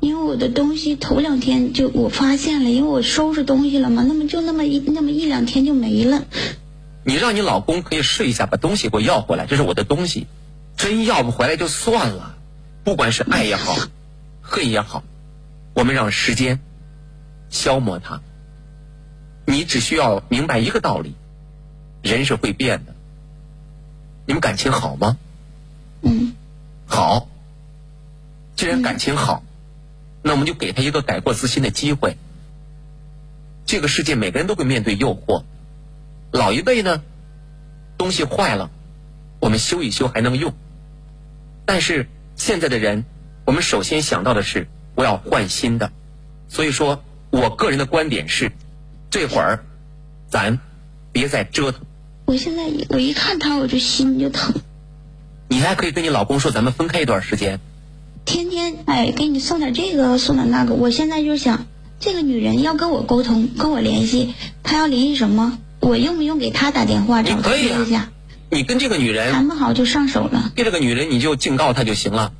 [0.00, 6.26] 因为我的东西头两天就我发现了，因为我收拾东西了嘛，那么就那么一那么一两天就没了。
[7.06, 10.26] 你让你老公可以试一下，把东西给我要回来，这是我的东西。
[10.76, 12.34] 真要不回来就算了，
[12.82, 13.76] 不管是爱也好，
[14.42, 15.04] 恨也好，
[15.72, 16.58] 我们让时间
[17.48, 18.20] 消磨它。
[19.46, 21.14] 你只需要明白一个道理：
[22.02, 22.92] 人是会变的。
[24.26, 25.16] 你们感情好吗？
[26.02, 26.34] 嗯，
[26.86, 27.28] 好。
[28.56, 29.44] 既然感情好，
[30.22, 32.16] 那我们就给他一个改过自新的机会。
[33.64, 35.44] 这个世界每个人都会面对诱惑，
[36.30, 37.02] 老一辈呢，
[37.96, 38.70] 东西坏了，
[39.40, 40.52] 我们修一修还能用。
[41.64, 43.04] 但是现在的人，
[43.44, 45.90] 我们首先想到的是我要换新的。
[46.48, 48.52] 所以说我个人的观点是，
[49.10, 49.64] 这会儿
[50.28, 50.60] 咱
[51.10, 51.80] 别再折腾。
[52.26, 54.54] 我现在我一看他我就心就疼，
[55.48, 57.60] 你还可以跟你老公说，咱们分开一段时间。
[58.24, 60.74] 天天哎给你送点这个送点那个。
[60.74, 61.66] 我现在就想，
[61.98, 65.58] 这个女人要跟我沟通，跟我联系，她要联系什么？
[65.86, 68.08] 我用不用给他打电话你可以说一下？
[68.50, 70.50] 你跟这个女人谈不好就上手了。
[70.56, 72.32] 对这个女人，你就警告她就行了，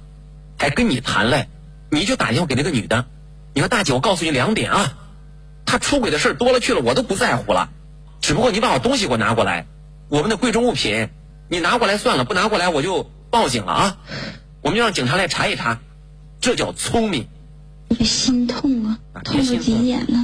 [0.59, 1.47] 还跟你谈嘞，
[1.89, 3.05] 你就打电话给那个女的，
[3.55, 4.95] 你说大姐，我告诉你两点啊，
[5.65, 7.69] 她出轨的事儿多了去了，我都不在乎了，
[8.21, 9.67] 只不过你把我东西给我拿过来，
[10.09, 11.09] 我们的贵重物品
[11.49, 13.97] 你拿过来算了，不拿过来我就报警了啊，
[14.61, 15.79] 我们就让警察来查一查，
[16.41, 17.29] 这叫聪明，
[17.91, 18.99] 我心痛啊，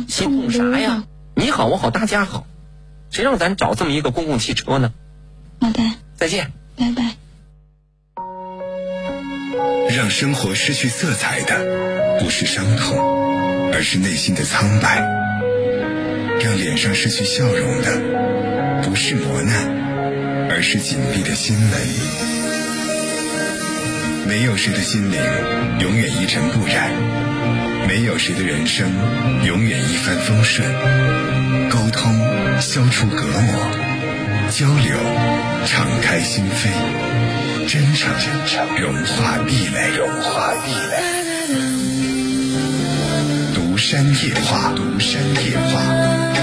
[0.08, 0.50] 心痛。
[0.50, 1.04] 啥呀？？
[1.37, 2.46] 你好我好大家好，
[3.12, 4.92] 谁让咱找这么一个公共汽车呢？
[5.61, 5.83] 好的，
[6.16, 6.51] 再见。
[6.77, 7.14] 拜拜。
[9.94, 12.96] 让生活失去色彩的不是伤痛，
[13.75, 14.96] 而是内心的苍白；
[16.42, 21.70] 让脸上失去笑容的不是磨难，而是紧闭的心门。
[24.27, 25.20] 没有谁的心灵
[25.81, 26.90] 永远一尘不染，
[27.87, 28.90] 没有谁的人生
[29.45, 30.68] 永远一帆风顺。
[31.68, 32.14] 沟通
[32.61, 33.55] 消除隔膜，
[34.51, 34.97] 交流
[35.66, 36.68] 敞开心扉。
[37.68, 38.12] 真诚
[38.81, 40.92] 融化壁垒，融化壁垒。
[43.55, 45.81] 独山夜话，独山夜话，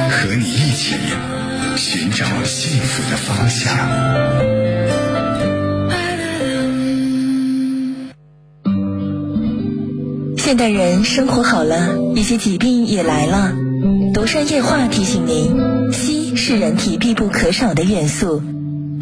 [0.09, 0.95] 和你一起
[1.75, 4.68] 寻找幸福的方向。
[10.49, 13.53] 现代人生活好了，一些疾病也来了。
[14.15, 15.55] 独山夜话提醒您，
[15.91, 18.41] 硒是人体必不可少的元素，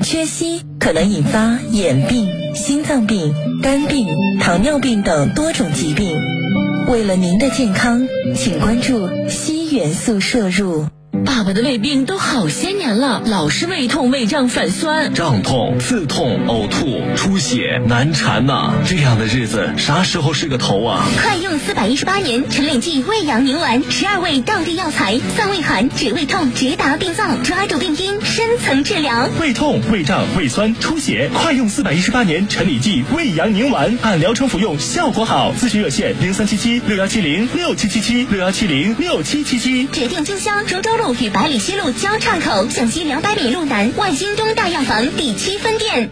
[0.03, 3.33] 缺硒可能引发眼病、心脏病、
[3.63, 4.09] 肝病、
[4.41, 6.19] 糖尿病等多种疾病。
[6.89, 8.05] 为了您的健康，
[8.35, 10.87] 请关注硒元素摄入。
[11.27, 15.13] 爸爸的胃病都好些年了，老是胃痛、胃胀、反酸。
[15.13, 21.05] 胀痛、刺痛、呕吐、出血、难缠呐、这样的日子啥时候是个头啊？
[21.21, 29.29] 快用四百一十八年陈李济胃阳宁丸，十二味当地药材，散胃寒、止胃痛，直达病灶，抓住病因，深层治疗。
[29.39, 35.53] 胃痛、胃胀、胃酸、出血，快用四百一十八年陈李济胃阳宁丸，按疗程服用，效果好。
[35.59, 39.85] 咨询热线零三七七六幺七零六七七七六幺七零六七七七。
[39.87, 46.09] 指定经销涿州路与百里西路交叉口，向西两百米路南万兴东大药房第七分店。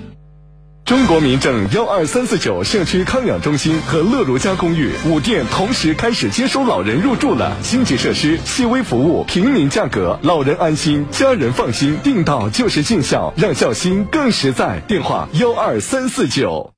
[0.86, 14.80] 中国民政幺二三四九社区康养中心和乐如家公寓五店同时开始接收老人入住了，星级设施、细微服务、平民价格，老人安心，家人放心，订到就是尽孝，让孝心更实在。
[14.88, 16.75] 电话幺二三四九。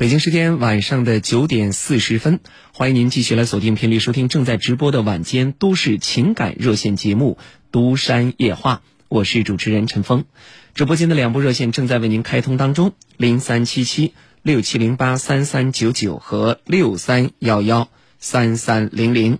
[0.00, 2.40] 北京时间晚上的九点四十分，
[2.72, 7.36] 欢迎您继续来锁定频率收听正在直播的晚间都市情感热线节目
[7.70, 8.76] 《都山夜话》，
[9.10, 10.24] 我是主持人陈峰。
[10.72, 19.38] 直播间的两部热线正在为您开通当中，零三七七六七零八三三九九和六三幺幺三三零零，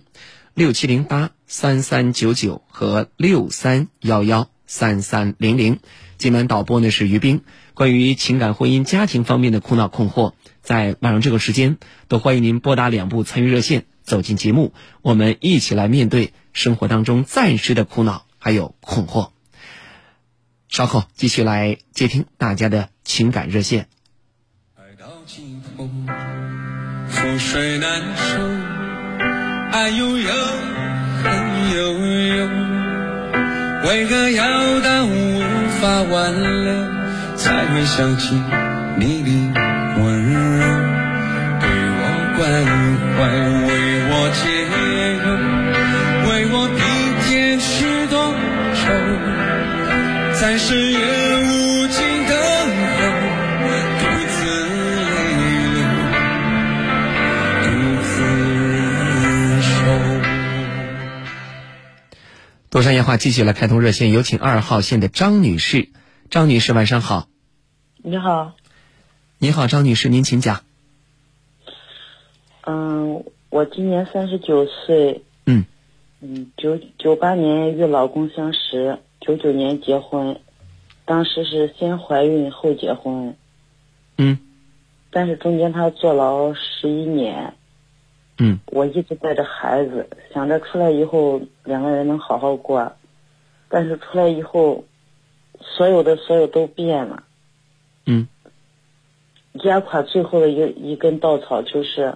[0.53, 5.79] 六七零八三三九九和六三幺幺三三零零。
[6.19, 7.41] 今晚导播呢是于冰，
[7.73, 19.31] 关于情感、婚姻、家庭方面的苦恼困惑，在晚上这个时间，都欢迎您拨打两部参与热线，走进节目，我们一起来面对生活当中暂时的苦恼还有困惑。
[20.69, 23.87] 稍后继续来接听大家的情感热线。
[24.75, 25.89] 爱到尽头
[27.09, 28.39] 覆水难收，
[29.71, 30.31] 爱悠悠，
[31.23, 31.91] 恨悠
[32.37, 32.47] 悠，
[33.89, 35.41] 为何要到无
[35.81, 36.31] 法挽
[36.63, 38.33] 留，才会想起
[38.97, 39.50] 你的，
[42.41, 43.21] 关怀，
[43.67, 43.69] 为
[44.09, 44.41] 我解
[45.21, 45.29] 忧，
[46.27, 46.81] 为我平
[47.21, 48.33] 添许多
[48.73, 48.81] 愁，
[50.39, 52.33] 在深夜无尽等
[52.97, 52.99] 候，
[53.99, 54.33] 独自
[54.97, 55.05] 泪
[55.75, 55.85] 流，
[57.61, 57.69] 独
[58.09, 58.09] 自
[59.21, 59.69] 忍受。
[62.71, 65.89] 多山夜话继续来开通热线，有请二号线的张女士。
[66.31, 67.27] 张女士，晚上好。
[68.03, 68.53] 你好，
[69.37, 70.61] 你好，张女士，您请讲。
[72.71, 75.65] 嗯，我今年三十九岁，嗯。
[76.21, 80.39] 嗯，九九八年与老公相识，九九年结婚，
[81.03, 83.35] 当时是先怀孕后结婚，
[84.17, 84.39] 嗯。
[85.09, 87.53] 但是中间他坐牢十一年，
[88.37, 88.57] 嗯。
[88.67, 92.93] 我一直带着孩子，想着出来以后两个人能好好过，
[93.67, 94.85] 但是出来以后，
[95.59, 97.23] 所有的所有都变了。
[98.05, 98.29] 嗯。
[99.65, 102.15] 压垮最后的一一根稻草就是，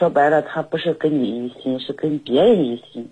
[0.00, 3.10] 说白了，他不是跟你一心，是跟别人一心。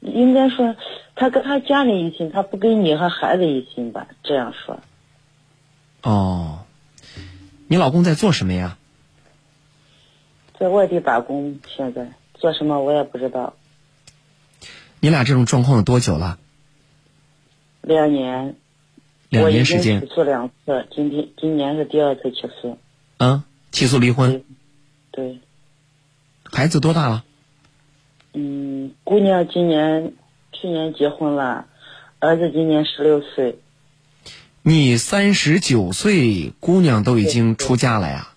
[0.00, 0.74] 应该说，
[1.14, 4.08] 他跟他家里一心，他不跟你和孩子一心吧？
[4.24, 4.80] 这样说，
[6.02, 6.64] 哦，
[7.68, 8.76] 你老公在做什么呀？
[10.58, 13.54] 在外地打工，现在做什么我也不知道。
[14.98, 16.40] 你俩这种状况有多久了？
[17.82, 18.56] 两年，
[19.28, 20.06] 两年时间起。
[20.08, 22.78] 诉两次，今天今年是第二次起诉。
[23.18, 24.42] 嗯，起诉离婚。
[25.12, 25.38] 对，
[26.54, 27.24] 孩子多大了？
[28.32, 30.12] 嗯，姑娘今年
[30.52, 31.66] 去年结婚了，
[32.20, 33.58] 儿子今年十六岁。
[34.62, 38.28] 你三十九岁，姑娘都已经出嫁了呀？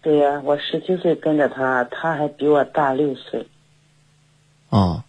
[0.00, 3.46] 对呀、我十七岁跟着他，他还比我大六岁。
[4.70, 5.04] 哦，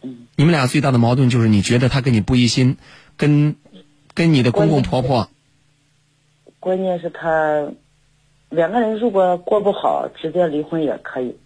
[0.00, 2.78] 嗯，你们俩最大的矛盾就是你觉得他跟你不一心，
[3.18, 3.56] 跟
[4.14, 5.28] 跟你的公公婆婆，
[6.60, 7.68] 关键是他
[8.48, 11.36] 两个人如果过不好，直接离婚也可以。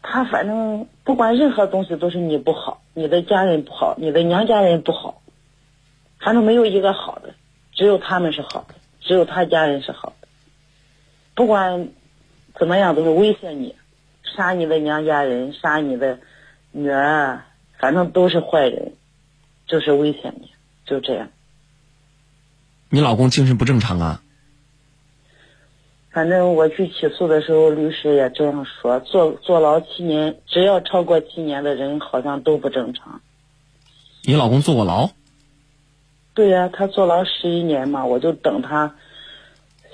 [0.00, 5.20] 他反正不管任何东西都是你不好，你的家人不好，你的娘家人不好，
[6.20, 7.34] 反正没有一个好的，
[7.72, 10.28] 只有他们是好的，只有他家人是好的。
[11.34, 11.88] 不管
[12.58, 13.74] 怎么样，都是威胁你，
[14.22, 16.20] 杀你的娘家人，杀你的
[16.70, 17.44] 女儿，
[17.78, 18.92] 反正都是坏人，
[19.66, 20.52] 就是威胁你，
[20.86, 21.28] 就这样。
[22.88, 24.22] 你老公精神不正常啊？
[26.10, 33.20] 反正我去起诉的时候，律师也这样说，坐坐牢七年，只要超过七年的人，好像都不正常。
[34.24, 35.10] 你老公坐过牢？
[36.34, 38.94] 对呀、他坐牢十一年嘛，我就等他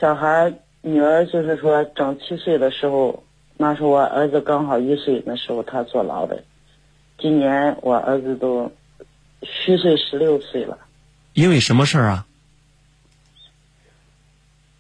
[0.01, 3.25] 小孩女儿，就是说整七岁的时候，
[3.57, 6.45] 那时候我儿子刚好一岁，那时候他坐牢的。
[7.19, 8.71] 今年我儿子都
[9.43, 10.79] 虚岁十六岁了，
[11.33, 12.27] 因为什么事儿啊？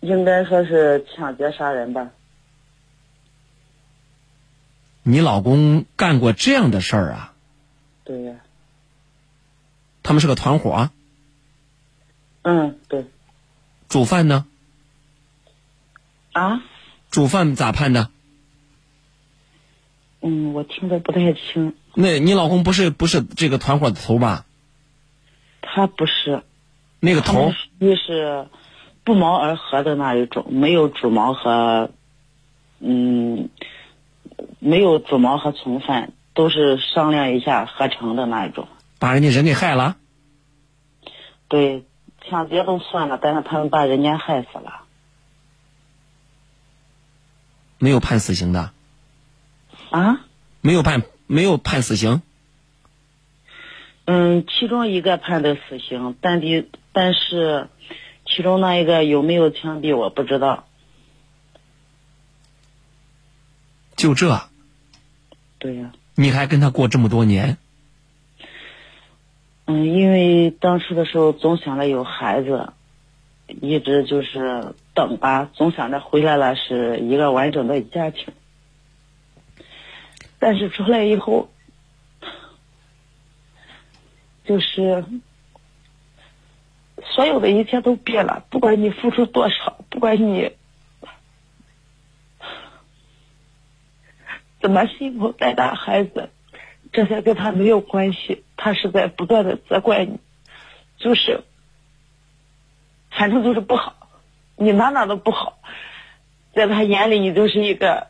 [0.05, 2.11] 应该说是抢劫杀人吧？
[5.03, 7.35] 你老公干过这样的事儿啊？
[8.05, 8.37] 对呀、
[10.03, 10.93] 他们是个团伙啊，
[12.43, 13.07] 嗯，对
[13.89, 14.47] 主犯呢？
[16.33, 16.63] 啊，
[17.11, 18.11] 主犯咋判的？
[20.21, 24.45] 嗯，我听得不太清，那你老公不是不是这个团伙的头吧？
[25.63, 26.43] 他不是。
[27.01, 28.47] 那个头他们属于是
[29.05, 31.91] 不谋而合的那一种，没有主谋和
[32.81, 33.51] 嗯，
[34.59, 38.67] 没有主谋和从犯，都是商量一下合成的那一种。
[38.99, 39.97] 把人家人给害了？
[41.49, 41.85] 对，
[42.27, 44.81] 抢劫都算了，但是他们把人家害死了。
[47.79, 48.71] 没有判死刑的，
[49.91, 50.21] 啊？
[50.63, 52.23] 没有判没有判死刑。
[54.07, 57.69] 嗯，其中一个判的死刑，但的但是，
[58.35, 60.67] 其中那一个有没有枪毙我不知道。
[63.97, 64.49] 就这，
[65.59, 67.57] 对呀、你还跟他过这么多年？
[69.67, 72.73] 嗯，因为当时的时候总想着有孩子，
[73.47, 78.35] 一直就是等吧，总想着回来了是一个完整的家庭。
[80.39, 81.49] 但是出来以后，
[84.45, 85.05] 就是
[87.11, 90.57] 所有的一切都变了，不管你付出多少，不管你
[94.61, 96.31] 怎么辛苦带大孩子，
[96.93, 100.19] 这些跟他没有关系，他是在不断的责怪你，
[100.97, 101.45] 就是，
[103.11, 103.95] 反正就是不好，
[104.57, 105.59] 你哪哪都不好，
[106.55, 108.07] 在他眼里你就是一个，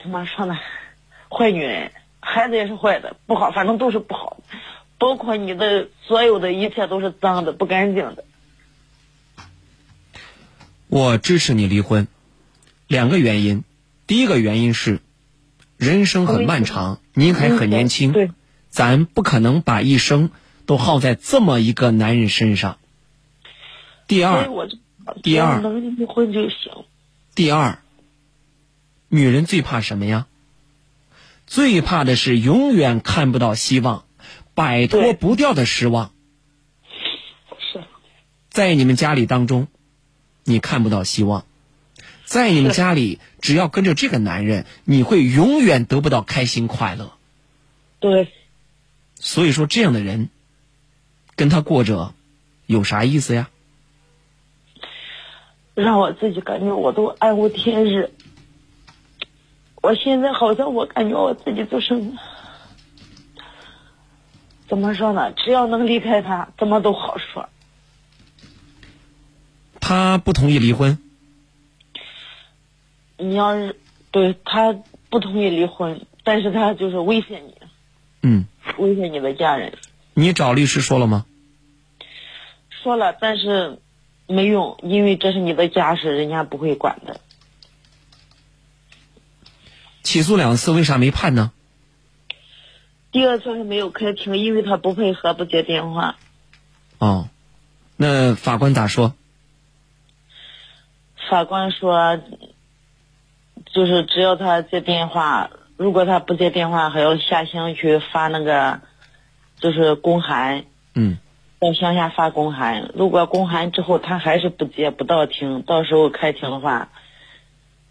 [0.00, 0.58] 怎么说呢，
[1.28, 4.38] 坏女人，孩子也是坏的，不好，反正都是不好，
[4.98, 8.24] 包括你的所有的一切都是脏的、不干净的。
[10.88, 12.08] 我支持你离婚，
[12.86, 13.62] 两个原因。
[14.06, 15.00] 第一个原因是，
[15.76, 18.30] 人生很漫长，您还很年轻，对，
[18.68, 20.30] 咱不可能把一生
[20.66, 22.78] 都耗在这么一个男人身上。
[24.06, 24.48] 第二，
[25.22, 26.72] 第二能离婚就行。
[27.34, 27.78] 第二，
[29.08, 30.26] 女人最怕什么呀？
[31.46, 34.04] 最怕的是永远看不到希望，
[34.58, 36.10] 摆脱不掉的失望。
[37.72, 37.84] 是，
[38.50, 39.68] 在你们家里当中，
[40.42, 41.44] 你看不到希望。
[42.24, 47.12] 在你们家里，只要跟着这个男人，你会永远得不到开心快乐。
[48.00, 48.32] 对，
[49.14, 50.28] 所以说，这样的人
[51.36, 52.12] 跟他过着
[52.66, 53.48] 有啥意思呀？
[55.76, 58.10] 让我自己感觉我都暗无天日。
[59.80, 61.94] 我现在好像我感觉我自己就是，
[64.68, 65.32] 怎么说呢？
[65.32, 67.48] 只要能离开他，怎么都好说。
[69.80, 70.98] 他不同意离婚，
[73.16, 73.76] 你要是
[74.10, 74.74] 对他
[75.08, 77.54] 不同意离婚，但是他就是威胁你，
[78.22, 78.44] 嗯，
[78.76, 79.78] 威胁你的家人。
[80.12, 81.24] 你找律师说了吗？
[82.82, 83.78] 说了，但是
[84.26, 87.20] 没用，因为这是你的家事，人家不会管的。
[90.02, 91.52] 起诉两次，为啥没判呢？
[93.10, 96.16] 第二次是没有开庭，因为他不配合，不接电话。
[96.98, 97.28] 哦，
[97.96, 99.14] 那法官咋说？
[101.30, 102.18] 法官说，
[103.74, 108.80] 就是只要他接电话，如果他不接电话，还要下乡去发那个，
[109.60, 111.18] 就是公函，嗯，
[111.58, 112.90] 到乡下发公函。
[112.94, 116.88] 如果公函之后他还是不接，不到庭，到时候开庭的话，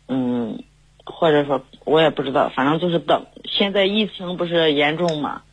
[0.07, 0.63] 嗯，
[1.09, 3.25] 或者说我也不知道，反正就是等。
[3.45, 5.43] 现在疫情不是严重嘛，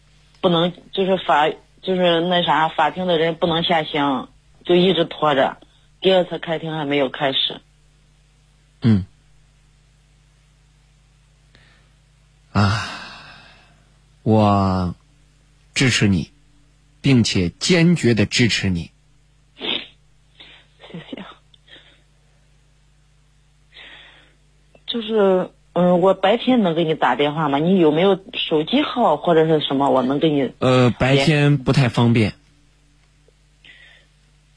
[0.40, 1.48] 不能就是法
[1.80, 4.28] 就是那啥，法庭的人不能下乡，
[4.64, 5.58] 就一直拖着。
[6.00, 7.60] 第二次开庭还没有开始。
[8.82, 9.06] 嗯，
[12.52, 12.88] 啊，
[14.22, 14.94] 我
[15.74, 16.30] 支持你，
[17.00, 18.90] 并且坚决的支持你。
[19.56, 21.24] 谢谢。
[24.94, 27.58] 就是，嗯，我白天能给你打电话吗？
[27.58, 29.90] 你有没有手机号或者是什么？
[29.90, 30.52] 我能给你。
[30.60, 32.34] 呃，白天不太方便。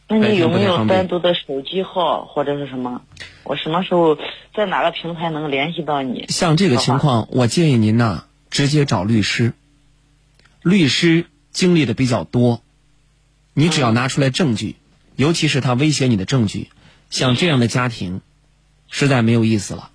[0.07, 3.01] 那你有没有单独的手机号或者是什么？
[3.43, 4.15] 我什么时候
[4.53, 6.27] 在哪个平台能联系到你？
[6.29, 9.53] 像这个情况，我建议您呐，直接找律师。
[10.61, 12.61] 律师经历的比较多，
[13.55, 14.75] 你只要拿出来证据，
[15.15, 16.69] 尤其是他威胁你的证据，
[17.09, 18.21] 像这样的家庭，
[18.88, 19.91] 实在没有意思了，啊，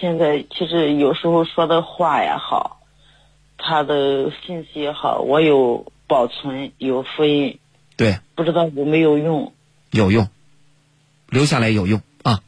[0.00, 2.80] 现在其实有时候说的话也好，
[3.58, 7.58] 他的信息也好，我有保存，有复印，
[7.96, 9.52] 对，不知道有没有用。
[9.90, 10.28] 有用，
[11.28, 12.42] 留下来有用啊。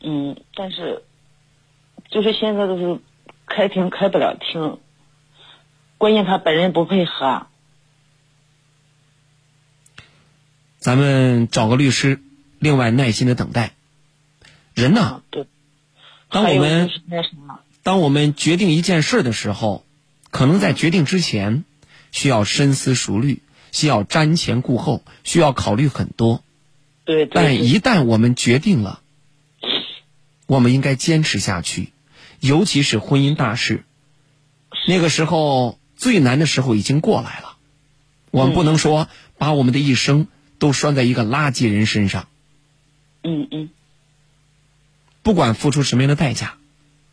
[0.00, 1.02] 嗯，但是
[2.08, 3.00] 就是现在都是
[3.46, 4.78] 开庭开不了庭，
[5.98, 7.46] 关键他本人不配合。
[10.78, 12.20] 咱们找个律师，
[12.60, 13.74] 另外耐心的等待。
[14.74, 15.44] 人呐，对，
[16.30, 16.90] 当我们
[17.82, 19.84] 当我们决定一件事的时候，
[20.30, 21.64] 可能在决定之前，
[22.12, 26.44] 需要深思熟虑，需要瞻前顾后，需要考虑很多。
[27.04, 29.00] 对对对但一旦我们决定了，
[30.46, 31.92] 我们应该坚持下去，
[32.40, 33.84] 尤其是婚姻大事。
[34.86, 37.56] 那个时候最难的时候已经过来了，
[38.30, 39.08] 我们不能说
[39.38, 42.28] 把我们的一生都拴在一个垃圾人身上。
[43.22, 43.70] 嗯嗯
[45.28, 46.56] 不管付出什么样的代价，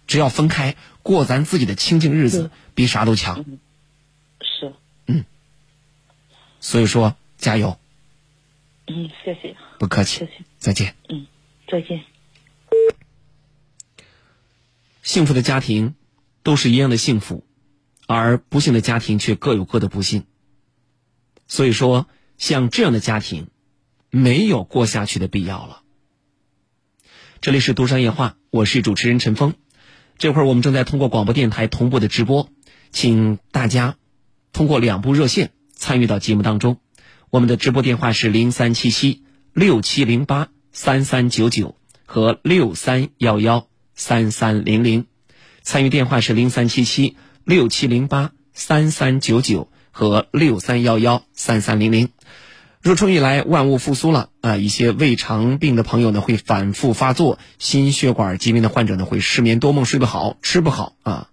[0.07, 3.43] 只要分开过咱自己的清静日子，比啥都强。
[4.39, 4.73] 是，
[5.05, 5.25] 嗯
[6.61, 7.77] 所以说，加油，
[8.87, 10.95] 嗯，谢谢，不客气谢，谢，再见。
[11.09, 11.27] 嗯，
[11.67, 12.05] 再见。
[15.03, 15.93] 幸福的家庭
[16.41, 17.45] 都是一样的幸福，
[18.07, 20.25] 而不幸的家庭却各有各的不幸。
[21.49, 22.07] 所以说，
[22.37, 23.49] 像这样的家庭，
[24.09, 25.81] 没有过下去的必要了。
[27.45, 29.53] 这里是独商夜话，我是主持人陈峰。
[30.17, 32.49] 这会儿我们正在通过广播电台同步的直播，
[32.91, 33.97] 请大家
[34.51, 36.79] 通过两部热线参与到节目当中。
[37.29, 39.21] 我们的直播电话是零三七七
[39.53, 41.77] 六七零八三三九九
[42.07, 45.05] 和六三幺幺三三零零，
[45.61, 52.09] 参与电话是零三七七六七零八三三九九和六三幺幺三三零零。
[52.85, 54.57] 入春以来，万物复苏了啊！
[54.57, 61.29] 一些胃肠病的朋友呢会反复发作，心血管疾病的患者呢会失眠多梦、睡不好、吃不好啊。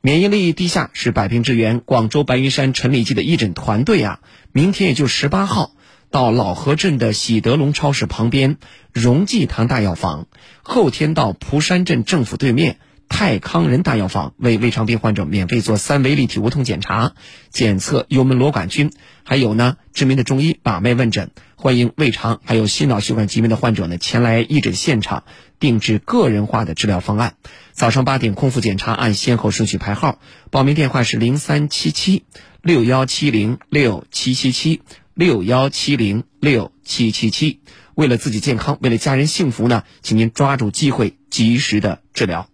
[0.00, 1.78] 免疫力低下是百病之源。
[1.78, 4.18] 广州白云山陈李济的义诊团队啊，
[4.50, 5.70] 明天也就十八号
[6.10, 8.56] 到老河镇的喜德隆超市旁边
[8.92, 10.26] 荣济堂大药房，
[10.62, 12.80] 后天到蒲山镇政府对面。
[13.08, 17.14] 泰康人大药房为胃肠病患者免费做三维立体无痛检查，
[17.50, 18.92] 检测幽门螺杆菌，
[19.24, 25.24] 还有呢知名的中医把脉问诊，欢迎胃肠还有心脑血管疾病的患者呢前来义诊现场，
[25.58, 27.34] 定制个人化的治疗方案。
[27.72, 32.24] 早上八点空腹检查按先后顺序排号，报名电话是零三七七
[32.62, 34.82] 六幺七零六七七七
[35.14, 37.60] 六幺七零六七七七。
[37.94, 42.48] 为了自己健康，为了家人幸福呢，请您抓住机会，及时的治疗。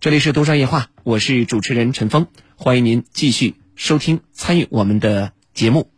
[0.00, 2.26] 这里是独山夜话，我是主持人陈峰，
[2.56, 5.90] 欢迎您继续收听参与我们的节目。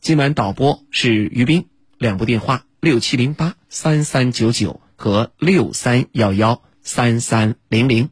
[0.00, 1.66] 今晚导播是于斌，
[1.98, 8.08] 两部电话六七零八三三九九和六三幺幺三三零零。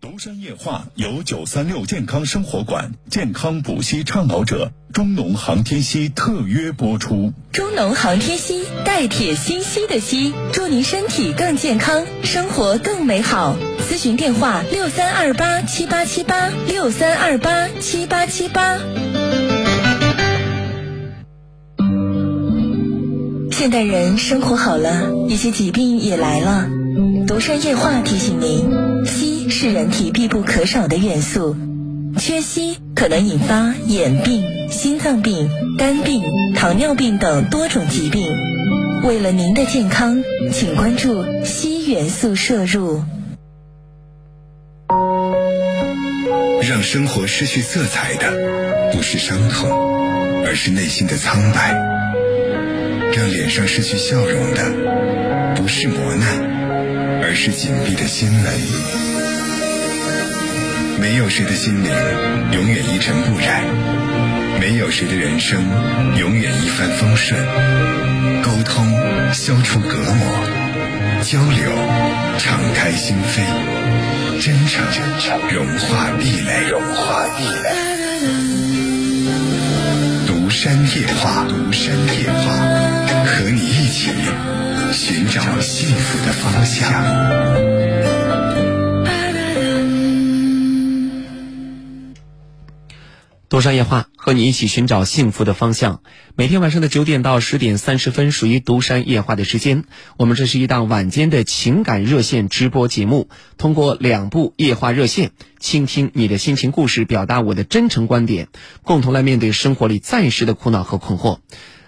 [0.00, 7.34] 独山夜话由九三六健康生活馆健康补硒倡导者中农航天硒特约播出。
[7.52, 13.58] 中农航天硒，带铁锌硒的硒，祝您身体更健康，生活更美好。
[13.90, 18.78] 咨询电话：六三二八七八七八六三二八七八七八。
[23.52, 26.70] 现代人生活好了，一些疾病也来了。
[27.26, 28.99] 独山夜话提醒您，
[29.50, 31.56] 是人体必不可少的元素，
[32.18, 36.22] 缺硒可能引发眼病、心脏病、肝病、
[36.54, 38.32] 糖尿病等多种疾病。
[39.02, 40.22] 为了您的健康，
[40.52, 43.02] 请关注硒元素摄入。
[46.62, 48.30] 让生活失去色彩的
[48.92, 49.68] 不是伤痛，
[50.46, 51.74] 而是内心的苍白；
[53.16, 58.99] 让脸上失去笑容的不是磨难，而是紧闭的心门。
[61.00, 61.90] 没有谁的心灵
[62.52, 63.64] 永远一尘不染，
[64.60, 65.62] 没有谁的人生
[66.18, 67.40] 永远一帆风顺。
[68.42, 68.92] 沟通
[69.32, 70.26] 消除隔膜，
[71.22, 71.72] 交流
[72.38, 73.40] 敞开心扉。
[74.42, 74.84] 真诚
[75.50, 77.68] 融化壁垒，融化壁垒。
[80.26, 82.52] 独山夜话，独山夜话，
[83.24, 84.10] 和你一起
[84.92, 86.92] 寻找幸福的方向。
[93.50, 96.04] 独山夜话，和你一起寻找幸福的方向。
[96.36, 99.82] 每天晚上的九点到十点三十分，属于独山夜话的时间。
[100.16, 103.28] 我们这是一档晚间的情感热线直播节目，
[103.58, 108.46] 通过两部夜话热线，倾听你的心情故事，表达我的真诚观点，
[108.84, 111.40] 共同来面对生活里暂时的苦恼和困惑。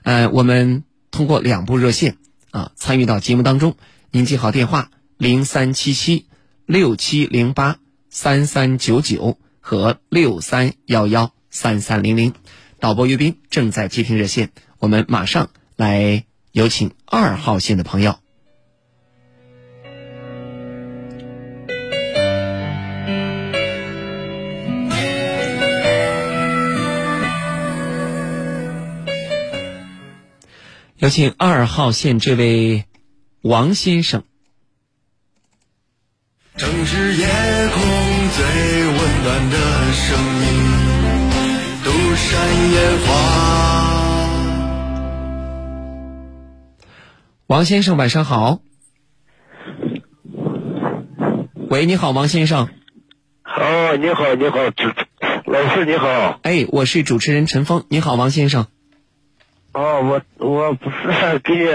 [0.02, 0.82] 呃，我们
[1.12, 2.16] 通过两部热线
[2.50, 3.76] 啊，参与到节目当中。
[4.10, 6.26] 您记好电话：零三七七
[6.66, 7.76] 六七零八
[8.10, 11.32] 三三九九和六三幺幺。
[11.52, 12.32] 三三零零，
[12.80, 18.18] 导播于斌正在接听热线，我们马上来有请二号线的朋友。
[30.96, 32.86] 有请二号线这位
[33.42, 34.24] 王先生。
[36.56, 37.26] 城市夜
[47.46, 48.60] 王先生，晚上好。
[51.68, 52.68] 喂，你好，王先生。
[53.44, 54.88] 哦，你好，你好，主
[55.44, 56.40] 老师你好。
[56.42, 58.66] 哎，我是主持人陈峰，你好，王先生。
[59.74, 61.66] 哦，我我不是给你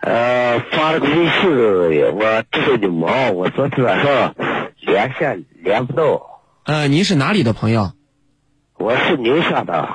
[0.00, 1.50] 呃发了个微信，
[2.14, 4.34] 我知道你忙，我昨天晚上
[4.80, 6.42] 连线连不到。
[6.64, 7.92] 呃，您是哪里的朋友？
[8.84, 9.88] 我是宁夏的。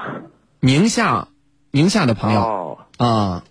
[0.62, 1.28] 宁夏，
[1.70, 2.42] 宁夏的朋友。
[2.42, 2.78] 哦。
[2.98, 3.44] 啊，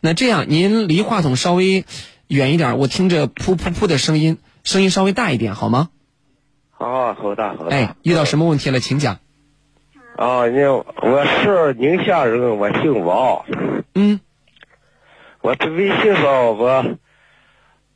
[0.00, 1.84] 那这样您离话筒稍微
[2.26, 5.90] 远一点，我听着噗噗噗的声音，声音稍微大一点，好吗？
[6.72, 7.76] 好，好大好大。
[7.76, 9.20] 哎，遇到什么问题了，请讲。
[10.16, 13.44] 啊，你我是宁夏人，我姓王。
[13.94, 14.18] 嗯。
[15.42, 16.84] 我这微信上，我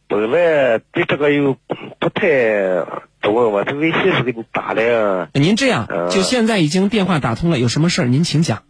[0.07, 1.57] 本来对这个又
[1.99, 2.28] 不太
[3.35, 5.29] 懂，我这微信上给你打的。
[5.35, 8.62] 您这样，就现在已经电话打通了，有什么事儿您请讲。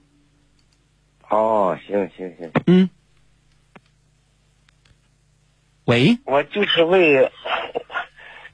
[1.29, 2.51] 哦，行行行。
[2.67, 2.89] 嗯。
[5.85, 6.19] 喂。
[6.25, 7.31] 我就是为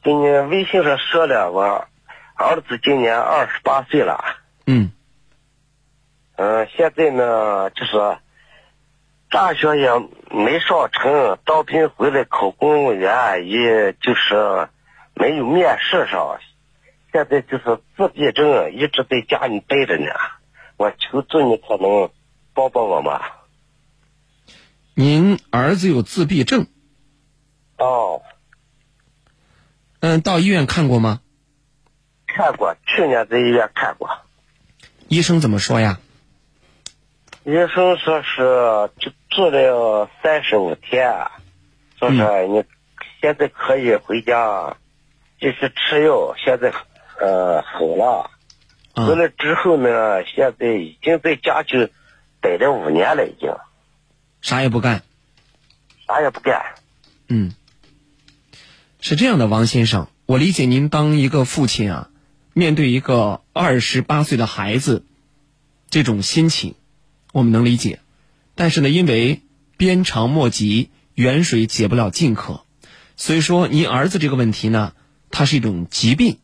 [0.02, 1.86] 给你微信上说了，我
[2.34, 4.24] 儿子今年二十八岁了。
[4.66, 4.90] 嗯。
[6.36, 8.18] 嗯，现在呢，就是
[9.30, 9.90] 大学也
[10.30, 14.68] 没上成，当兵回来考公务员，也就是
[15.14, 16.38] 没有面试上。
[17.12, 20.06] 现在就是自闭症，一直在家里待着呢。
[20.76, 22.10] 我求助你，可能
[22.54, 23.20] 帮帮我吗？
[24.94, 26.66] 您儿子有自闭症？
[27.76, 28.22] 哦。
[30.00, 31.20] 嗯，到医院看过吗？
[32.26, 34.08] 看过，去年在医院看过。
[35.08, 36.00] 医生怎么说呀？
[37.44, 41.26] 医生说是就住了三十五天，
[41.98, 42.64] 说是你
[43.20, 44.76] 现在可以回家
[45.42, 46.72] 继续吃药，现在
[47.20, 48.30] 呃好了。
[48.94, 51.88] 回来之后呢，现在已经在家就
[52.40, 53.52] 待了五年了，已经。
[54.40, 55.02] 啥也不干。
[56.06, 56.62] 啥也不干。
[57.26, 57.52] 嗯。
[59.00, 62.10] 是这样的，王先生，我理解您当一个父亲啊，
[62.52, 65.04] 面对一个二十八岁的孩子，
[65.90, 66.76] 这种心情，
[67.32, 67.98] 我们能理解。
[68.54, 69.40] 但是呢，因为
[69.76, 72.64] 鞭长莫及，远水解不了近渴，
[73.16, 74.92] 所以说您儿子这个问题呢，
[75.32, 76.38] 它是一种疾病。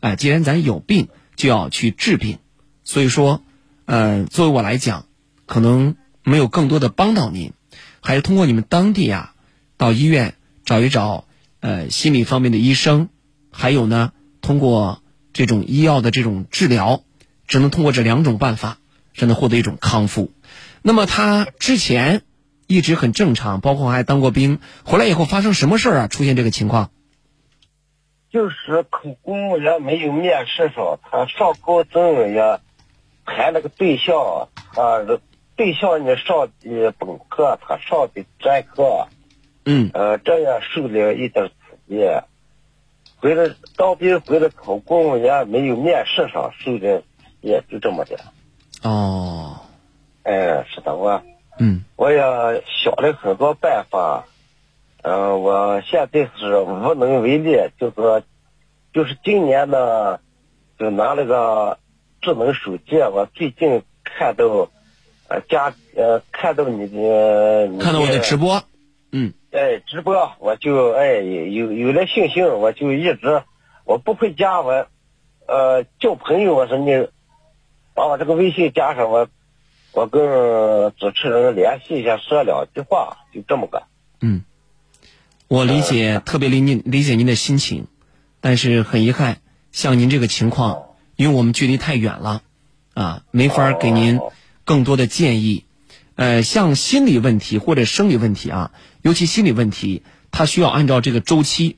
[0.00, 2.38] 哎，既然咱有病，就要去治病。
[2.84, 3.42] 所以说，
[3.86, 5.06] 呃，作为我来讲，
[5.46, 7.52] 可能没有更多的帮到您，
[8.00, 9.34] 还是通过你们当地啊，
[9.78, 10.34] 到医院
[10.66, 11.24] 找一找。
[11.60, 13.08] 呃，心理方面的医生，
[13.52, 15.00] 还有呢，通过
[15.32, 17.04] 这种医药的这种治疗，
[17.46, 18.78] 只能通过这两种办法，
[19.16, 20.32] 才能获得一种康复。
[20.82, 22.22] 那么他之前
[22.66, 26.08] 一直很正常，包括还当过兵，回来以后发生什么事儿啊？
[26.08, 26.90] 出现这个情况？
[28.32, 32.60] 就是考公务员没有面试上，他上高中也
[33.26, 35.04] 谈了个对象，啊，
[35.54, 39.06] 对象呢上的本科，他上的专科。
[39.66, 42.00] 嗯，呃，这样受了一点刺激，
[43.18, 47.02] 回来当兵回来考公务员没有面试上，受的
[47.42, 48.18] 也就这么的。
[48.82, 49.60] 哦，
[50.24, 51.22] 哎，是的，我，
[51.60, 54.24] 嗯，我也想了很多办法，
[55.02, 58.24] 嗯，我现在是无能为力，就是
[58.92, 60.20] 就是今年呢，
[60.78, 61.78] 就拿了个
[62.20, 64.70] 智能手机，我最近看到，
[65.28, 68.62] 呃，家呃看到你的，看到我的直播，
[69.10, 69.32] 嗯。
[69.50, 73.42] 哎，直播我就哎有有了信心，我就一直
[73.84, 74.86] 我不会加我，
[75.46, 77.06] 呃叫朋友我说你
[77.92, 79.28] 把我这个微信加上我，
[79.92, 80.22] 我跟
[80.96, 83.82] 主持人联系一下说两句话，就这么个。
[84.22, 84.42] 嗯，
[85.52, 87.86] 我理解，特别理您理解您的心情，
[88.40, 90.84] 但是很遗憾，像您这个情况，
[91.14, 92.40] 因为我们距离太远了，
[92.94, 94.18] 啊，没法给您
[94.64, 95.66] 更多的建议。
[96.14, 98.70] 呃，像心理问题或者生理问题啊，
[99.02, 101.76] 尤其心理问题，它需要按照这个周期，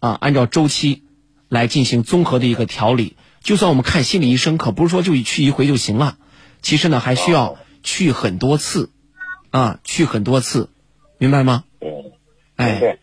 [0.00, 1.04] 啊，按照周期
[1.48, 3.16] 来进行综合的一个调理。
[3.42, 6.18] 就算我们看心理医生，可不是说就去一回就行了。
[6.60, 8.90] 其实呢，还需要去很多次，
[9.48, 10.68] 啊，去很多次，
[11.16, 11.64] 明白吗？
[11.80, 12.12] 嗯。
[12.56, 12.98] 哎。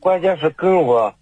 [0.00, 1.14] 关键是跟我，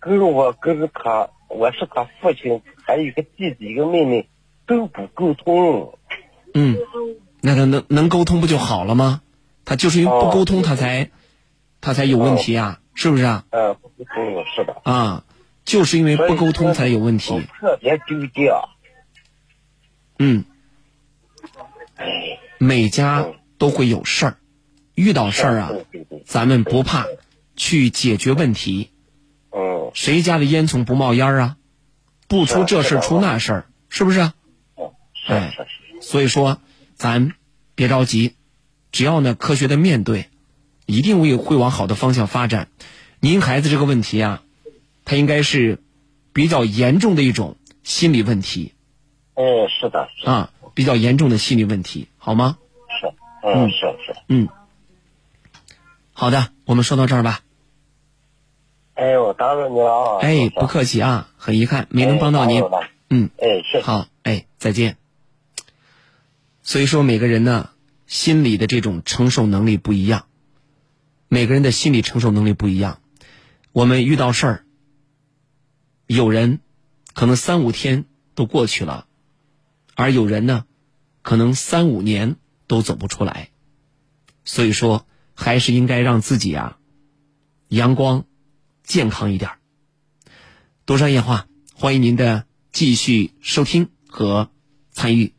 [0.00, 4.28] 跟我跟他，我是他父亲，还有一个弟弟，一个妹妹，
[4.66, 5.98] 都不沟通。
[6.54, 6.76] 嗯。
[7.40, 9.20] 那他能能沟通不就好了吗？
[9.64, 11.10] 他就是因为不沟通，他才
[11.80, 13.44] 他才有问题啊，是不是啊？
[13.50, 14.80] 呃，不沟通是的。
[14.84, 15.24] 啊，
[15.64, 17.40] 就是因为不沟通才有问题。
[17.60, 18.52] 特别纠结。
[20.18, 20.44] 嗯。
[21.96, 22.38] 哎。
[22.58, 23.26] 每家
[23.58, 24.36] 都会有事儿，
[24.94, 25.72] 遇到事儿啊，
[26.24, 27.04] 咱们不怕
[27.56, 28.90] 去解决问题。
[29.50, 29.90] 嗯。
[29.94, 31.56] 谁家的烟囱不冒烟啊？
[32.28, 34.32] 不出这事出那事儿，是不是？
[35.26, 35.54] 哎，
[36.00, 36.60] 所以说。
[36.96, 37.32] 咱
[37.74, 38.36] 别着急，
[38.92, 40.30] 只要呢科学的面对，
[40.86, 42.68] 一定会会往好的方向发展。
[43.18, 44.42] 您孩子这个问题啊，
[45.04, 45.82] 他应该是
[46.32, 48.74] 比较严重的一种心理问题，
[49.34, 52.58] 哎，是的，是啊，比较严重的心理问题，好吗？
[53.00, 53.76] 是，嗯，是
[54.06, 54.14] 是。
[54.28, 54.48] 嗯，
[56.12, 57.40] 好的，我们说到这儿吧。
[58.94, 60.18] 哎，我打扰你了啊。
[60.22, 62.62] 哎，不客气啊，很遗憾没能帮到您。
[63.10, 63.82] 嗯，哎，谢谢。
[63.82, 64.96] 好，哎，再见。
[66.62, 67.70] 所以说，每个人呢，
[68.06, 70.26] 心理的这种承受能力不一样，
[71.28, 73.00] 每个人的心理承受能力不一样。
[73.72, 74.64] 我们遇到事儿，
[76.06, 76.60] 有人
[77.12, 79.06] 可能三五天都过去了，
[79.96, 80.64] 而有人呢，
[81.22, 82.36] 可能三五年
[82.68, 83.50] 都走不出来。
[84.44, 86.78] 所以说，还是应该让自己啊，
[87.68, 88.24] 阳光、
[88.84, 89.58] 健康一点儿。
[90.84, 94.50] 多山夜话，欢迎您的继续收听和
[94.92, 95.32] 参与。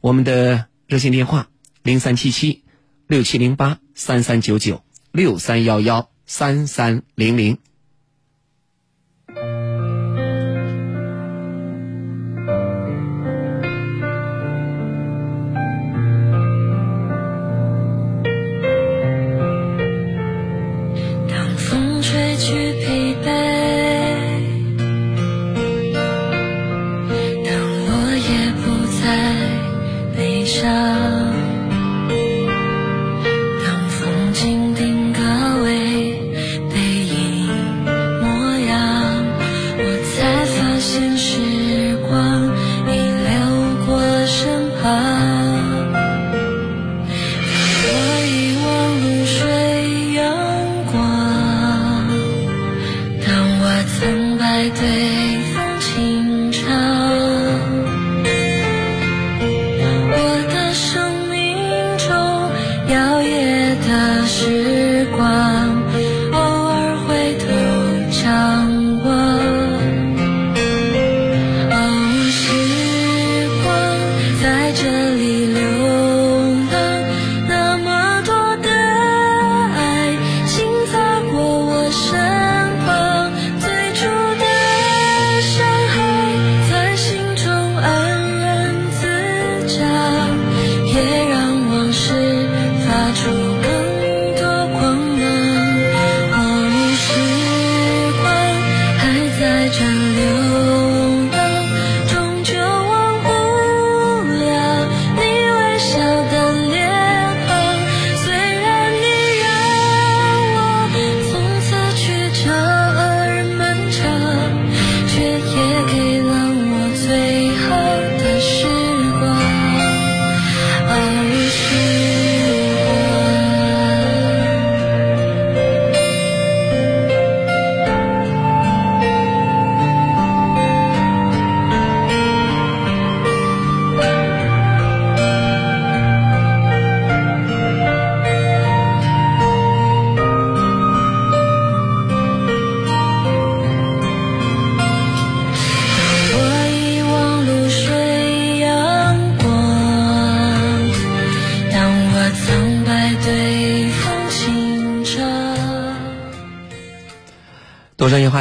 [0.00, 1.48] 我们的热线电话
[1.82, 2.62] 零三七七
[3.06, 7.58] 六七零八三三九九六三幺幺三三零零。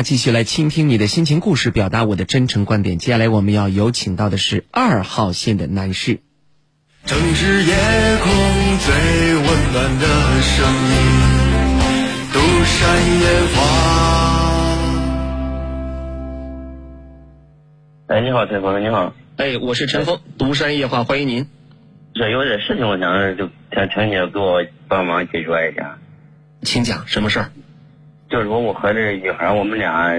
[0.02, 2.98] 话继续来倾听你的心情故事，表达我的真诚观点。
[2.98, 6.22] 接下来我们要有请到的是二号线的男士。
[7.06, 7.76] 城市夜
[8.24, 8.34] 空
[8.80, 8.96] 最
[9.36, 10.08] 温暖的
[10.42, 10.96] 声音，
[12.34, 13.62] 独山夜话。
[18.08, 19.14] 哎，你好，陈峰，你好。
[19.38, 21.48] 哎，我是陈峰，独山夜话，欢迎您。
[22.16, 26.00] 这有点事情，我想就想请你给我帮忙解决一下。
[26.64, 27.52] 请讲，什么事儿？
[28.32, 30.18] 就是说我和这女孩，我们俩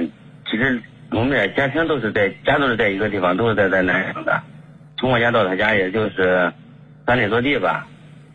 [0.48, 4.40] 其实我们俩家庭都是在家都是在一个地方，都是在在南阳的。
[4.98, 6.52] 从我家到她家也就是
[7.06, 7.88] 三里多地吧。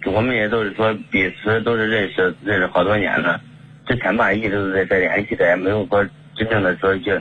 [0.06, 3.40] 我们也都是说彼此都是认识认识好多年了。
[3.86, 6.04] 之前吧一直都在在联系的，也没有说
[6.36, 7.14] 真正的说就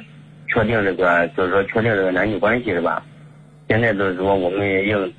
[0.49, 3.03] 确定这个就是说确定这个男女关系是吧？
[3.69, 5.13] 现在就是说我们也应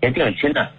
[0.00, 0.70] 也定亲了，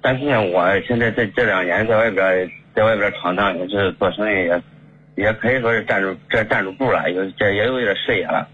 [0.00, 4.62] 但是呢，我现在在这两年在外边在外边闯荡，也是做生意也
[5.14, 8.48] 也可以说是站住这站住步了，有这也有点事业了。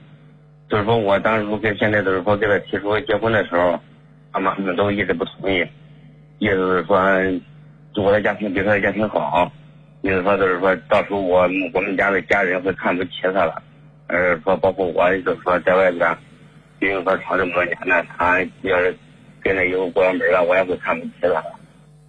[0.69, 3.81] 就是说我当初跟现在就是说给他提出结婚的时候，
[4.33, 5.67] 爸妈他们都一直不同意，
[6.39, 6.99] 意思是说
[8.05, 9.51] 我的家庭比他的家庭好，
[10.03, 11.43] 意思说就是说到时候我
[11.73, 13.63] 我们家的家人会看不起他了，
[14.09, 16.17] 呃说包括我就是说在外边，
[16.81, 18.95] 因为说闯这么多年了，他要是
[19.43, 21.43] 跟着以后过上门了，我也会看不起他。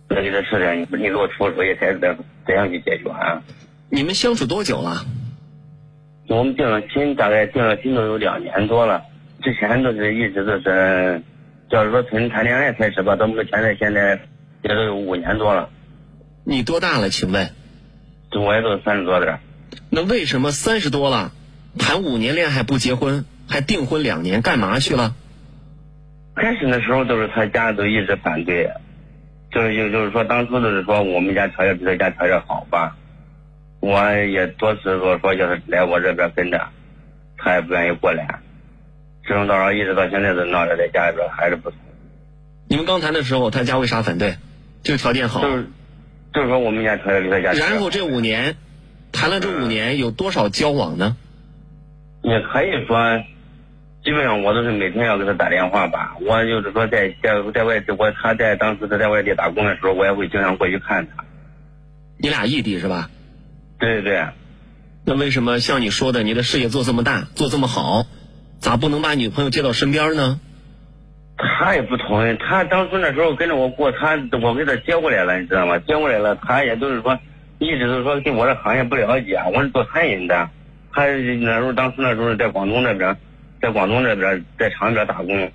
[0.10, 3.41] 所以这事情你你给我出主意，该怎怎样去解决啊？
[3.90, 5.06] 你们相处多久了？
[6.28, 9.04] 我们定了亲，大概定了亲都有两年多了。
[9.42, 11.24] 之前都是一直都是
[11.70, 14.20] 就是说从谈恋爱开始吧，到目前在现在
[14.62, 15.70] 也都有五年多了。
[16.44, 17.10] 你多大了？
[17.10, 17.50] 请问？
[18.36, 19.40] 我也都三十多点儿。
[19.90, 21.32] 那为什么三十多了，
[21.80, 25.16] 谈五年恋爱不结婚，还订婚两年，干嘛去了？
[26.36, 28.70] 开始的时候都是他家都一直反对，
[29.52, 32.96] 就是就就是说当初都是说我们家条件比他家条件好吧，
[33.80, 36.68] 我也多次说说叫他来我这边跟着，
[37.38, 38.40] 他也不愿意过来，
[39.24, 41.80] 志同道合一直到现在都闹着在家里边还是不同。
[42.68, 44.36] 你们刚谈的时候，他家为啥反对？
[44.84, 45.42] 就是条件好。
[45.42, 45.68] 就是
[46.34, 47.54] 就是说我们家条件比他家。
[47.54, 48.56] 然后这五年，
[49.12, 51.18] 谈了这五年有多少交往呢？
[52.22, 53.24] 也可以说，
[54.04, 56.18] 基本上我都是每天要给他打电话吧。
[56.22, 61.24] 我就是说在在在外地，我他在当时他在外地打工的时候，我也会经常过去看他。
[62.18, 63.10] 你俩异地是吧？
[63.80, 64.24] 对对对。
[65.06, 68.06] 那为什么像你说的，你的事业做这么大，做这么好，
[68.60, 70.40] 咋不能把女朋友接到身边呢？
[71.38, 75.80] 他也不同意，他当初那时候跟着我过，他我给他接过来了，你知道吗？
[75.80, 77.18] 接过来了，他也都是说，
[77.60, 80.50] 一直都是说对我这行业不了解，我是做餐饮的。
[80.92, 83.16] 他那时候当初那时候在广东那边，
[83.62, 85.52] 在广东这边在厂里边打工，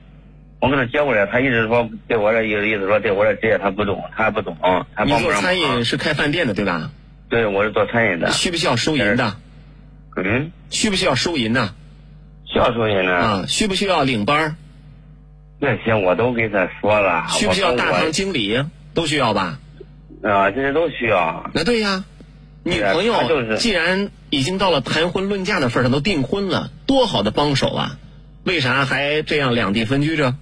[0.60, 4.56] 我给他接过来，他一直说对我这意思意思说对我这职业他不懂，他不懂，
[4.96, 5.84] 他你做帮不上餐饮。
[5.84, 6.90] 是开饭店的对吧？
[7.34, 8.30] 对，我是做餐饮的。
[8.30, 9.34] 需不需要收银的？
[10.14, 11.74] 嗯，需不需要收银呢？
[12.46, 13.12] 需要收银呢。
[13.12, 14.54] 啊，需不需要领班儿？
[15.60, 17.26] 这些我都给他说了。
[17.30, 18.64] 需不需要大堂经理？
[18.94, 19.58] 都需要吧？
[20.22, 21.50] 啊，这些都需要。
[21.54, 22.04] 那对呀，
[22.62, 27.98] 女朋友是既然已经到了谈婚论嫁的份儿上，都订婚了，多好的帮手啊！
[28.44, 30.36] 为啥还这样两地分居着？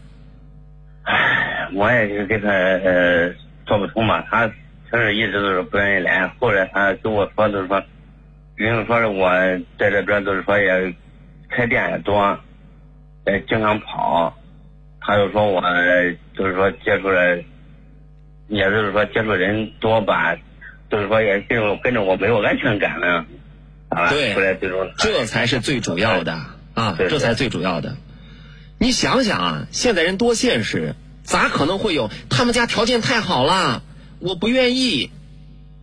[1.73, 3.33] 我也是给他呃
[3.67, 4.53] 说不通嘛，他
[4.93, 7.83] 他是一直都是不愿意来，后来他跟我说就是说，
[8.59, 9.31] 因为说是我
[9.79, 10.95] 在这边就是说也
[11.49, 12.39] 开店也多，
[13.27, 14.37] 也经常跑，
[15.01, 15.63] 他就说我
[16.37, 17.39] 就是说接触了，
[18.49, 20.37] 也就是说接触人多吧，
[20.91, 23.25] 就是说也跟着跟着我没有安全感了，
[23.89, 26.39] 啊，对后来最终这才是最主要的
[26.75, 27.97] 啊，对这才最主要的。
[28.79, 33.83] 你想想啊，现在人多现实，咋可能会有他们家条件太好了，
[34.23, 35.11] 我不愿意，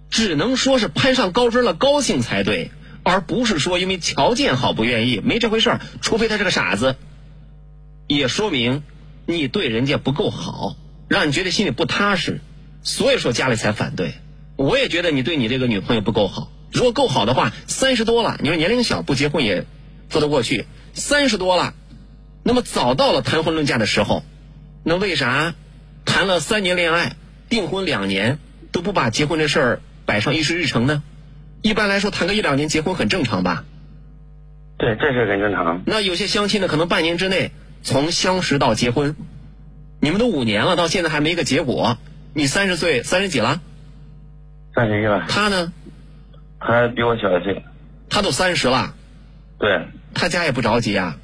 [0.09, 2.71] 只能说是攀上高枝了，高兴才对，
[3.03, 5.81] 而不是说因为条件好不愿意，没这回事儿。
[6.01, 6.95] 除非他是个傻子，
[8.07, 8.81] 也说明
[9.25, 10.77] 你对人家不够好，
[11.09, 12.39] 让你觉得心里不踏实，
[12.81, 14.13] 所以说家里才反对。
[14.55, 19.65] 我也觉得你对你这个女朋友不够好，如果够好的话，三十多了，你说年龄小不结婚也
[20.09, 21.73] 说得过去，三十多了，
[22.43, 24.23] 那么早到了谈婚论嫁的时候，
[24.83, 25.55] 那为啥
[26.05, 27.15] 谈了三年恋爱，
[27.49, 28.39] 订婚两年
[28.71, 31.03] 都不把结婚这事儿摆上议事日程呢？
[31.61, 33.65] 一般来说，谈个一两年结婚很正常吧？
[34.77, 35.81] 对，这是很正常。
[35.85, 37.51] 那有些相亲的可能半年之内
[37.83, 39.15] 从相识到结婚，
[39.99, 41.97] 你们都五年了，到现在还没个结果。
[42.33, 43.59] 你三十岁，三十几了？
[44.75, 45.25] 三十一了。
[45.27, 45.73] 他呢？
[46.59, 47.65] 他比我小一岁。
[48.09, 48.93] 他都三十了。
[49.57, 49.87] 对。
[50.13, 51.17] 他家也不着急啊。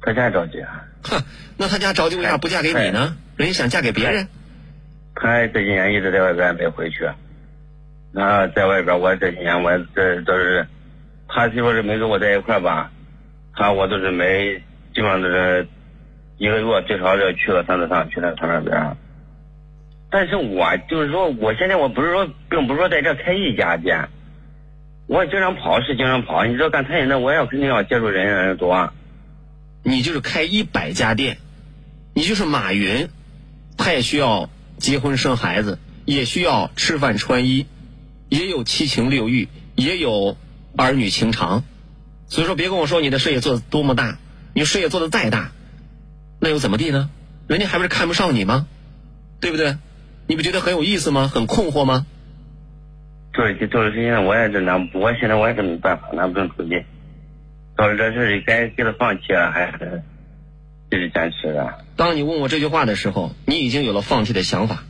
[0.00, 0.86] 他家着急啊。
[1.02, 1.22] 哼，
[1.58, 3.16] 那他家着急为啥不嫁给你呢？
[3.36, 4.28] 人家想嫁给别人。
[5.22, 7.06] 他这几年一直在外边没回去，
[8.10, 10.66] 那在外边我这几年我这都是，
[11.28, 12.90] 他媳妇是没跟我在一块吧，
[13.54, 14.54] 他我都是没，
[14.94, 15.68] 基本上都是
[16.38, 18.96] 一个月最少要去个三次趟，去他他那边。
[20.10, 24.08] 但是我就是说，我现在我不是说，并不是说在这开一家店，
[25.06, 26.46] 我经常跑是经常跑。
[26.46, 28.90] 你知道干餐饮的，我也肯定要接触人人多。
[29.84, 31.36] 你就是开一百家店，
[32.14, 33.08] 你就是马云，
[33.76, 34.50] 他也需要
[34.80, 37.66] 结婚生孩子，也需要吃饭穿衣，
[38.28, 40.36] 也有七情六欲，也有
[40.76, 41.62] 儿女情长。
[42.26, 44.18] 所以说，别跟我说你的事业做的多么大，
[44.54, 45.52] 你事业做的再大，
[46.40, 47.10] 那又怎么地呢？
[47.46, 48.66] 人家还不是看不上你吗？
[49.40, 49.76] 对不对？
[50.26, 51.28] 你不觉得很有意思吗？
[51.32, 52.06] 很困惑吗？
[53.32, 56.82] 就是就是现在我也是拿，我现在我也是没办法，拿不定主意。
[57.76, 60.02] 到了这事儿该给他放弃了，还是
[60.90, 61.84] 继续坚持的。
[61.96, 64.82] 当你问我这句话的时候，你已经有了放弃的想法。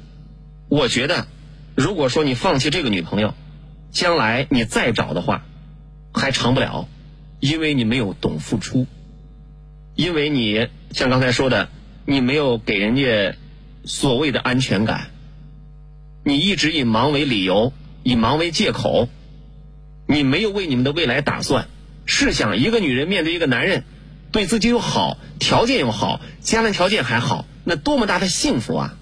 [0.68, 1.26] 我觉得，
[1.74, 3.34] 如果说你放弃这个女朋友，
[3.90, 5.44] 将来你再找的话，
[6.14, 6.88] 还长不了，
[7.40, 8.86] 因为你没有懂付出，
[9.94, 11.68] 因为你像刚才说的，
[12.06, 13.34] 你没有给人家
[13.84, 15.10] 所谓的安全感，
[16.24, 17.72] 你一直以忙为理由，
[18.02, 19.08] 以忙为借口，
[20.06, 21.66] 你没有为你们的未来打算。
[22.06, 23.84] 试想，一个女人面对一个男人，
[24.32, 28.96] 对自己又好，条件又好，家庭条件还好，那多么大的幸福啊！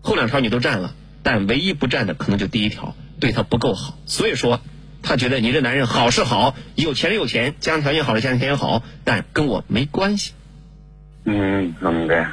[0.00, 3.98] 后两条你都占了，但唯一不占的可能就第一条，对他不够好。
[4.06, 4.60] 所以说，
[5.02, 10.32] 他觉得你这男人好是好，有钱是有钱，家庭条件好是家庭条件好，但跟我没关系。
[11.24, 12.30] 嗯，明白。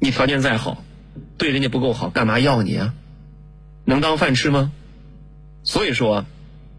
[0.00, 0.82] 你条件再好，
[1.38, 2.94] 对人家不够好，干嘛要你啊？
[3.84, 4.72] 能当饭吃吗？
[5.62, 6.24] 所以说，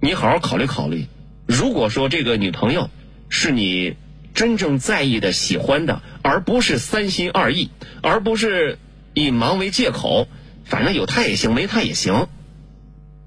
[0.01, 1.07] 你好好考虑考虑。
[1.45, 2.89] 如果说这个女朋友
[3.29, 3.95] 是你
[4.35, 7.71] 真正在意的、喜欢的，而不是三心二意，
[8.01, 8.77] 而不是
[9.13, 10.27] 以忙为借口，
[10.65, 12.27] 反正有他也行，没他也行。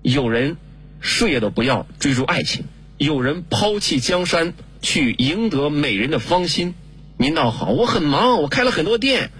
[0.02, 0.56] 有人
[1.00, 2.62] 事业都不要，追逐爱情；
[2.98, 4.52] 有人抛弃江山，
[4.82, 6.74] 去赢得美人的芳心。
[7.16, 9.30] 您倒好，我很忙，我开了很多店。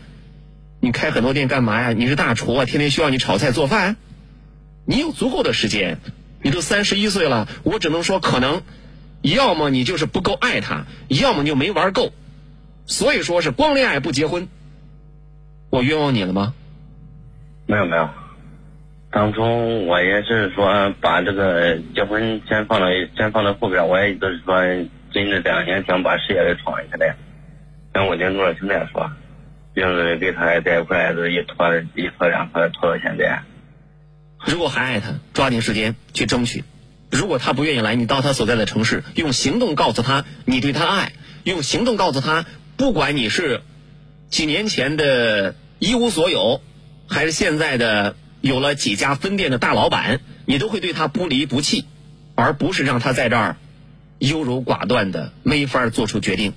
[0.81, 1.93] 你开很多店干嘛呀？
[1.93, 3.97] 你是大厨啊，天天需要你炒菜做饭。
[4.87, 5.99] 你有足够的时间，
[6.41, 8.63] 你都三十一岁了，我只能说可能，
[9.23, 12.13] 要么你就是不够爱他，要么你就没玩够。
[12.87, 14.49] 所以说是光恋爱不结婚。
[15.71, 16.55] 我冤枉你了吗？
[17.67, 18.09] 没有没有，
[19.11, 24.55] 当初我也是说把这个结婚先放到先放到后边，我也就是说
[25.13, 27.15] 真的这两年想把事业给闯一下来。
[27.93, 29.11] 像我跟陆少卿来说，
[29.77, 33.43] 就是跟他在一块是一拖一拖两拖拖到现在。
[34.47, 36.63] 如果还爱他，抓紧时间去争取；
[37.11, 42.45] 如果他不愿意来，你到他所在的城市，用行动告诉他你对他爱，用行动告诉他，
[42.77, 43.63] 不管你是
[44.31, 46.61] 几年前的一无所有，
[47.09, 51.87] 还是现在的有了几家分店的大老板，你都会对他不离不弃，
[52.35, 53.57] 而不是让他在这儿
[54.19, 56.53] 优柔寡断的没法做出决定。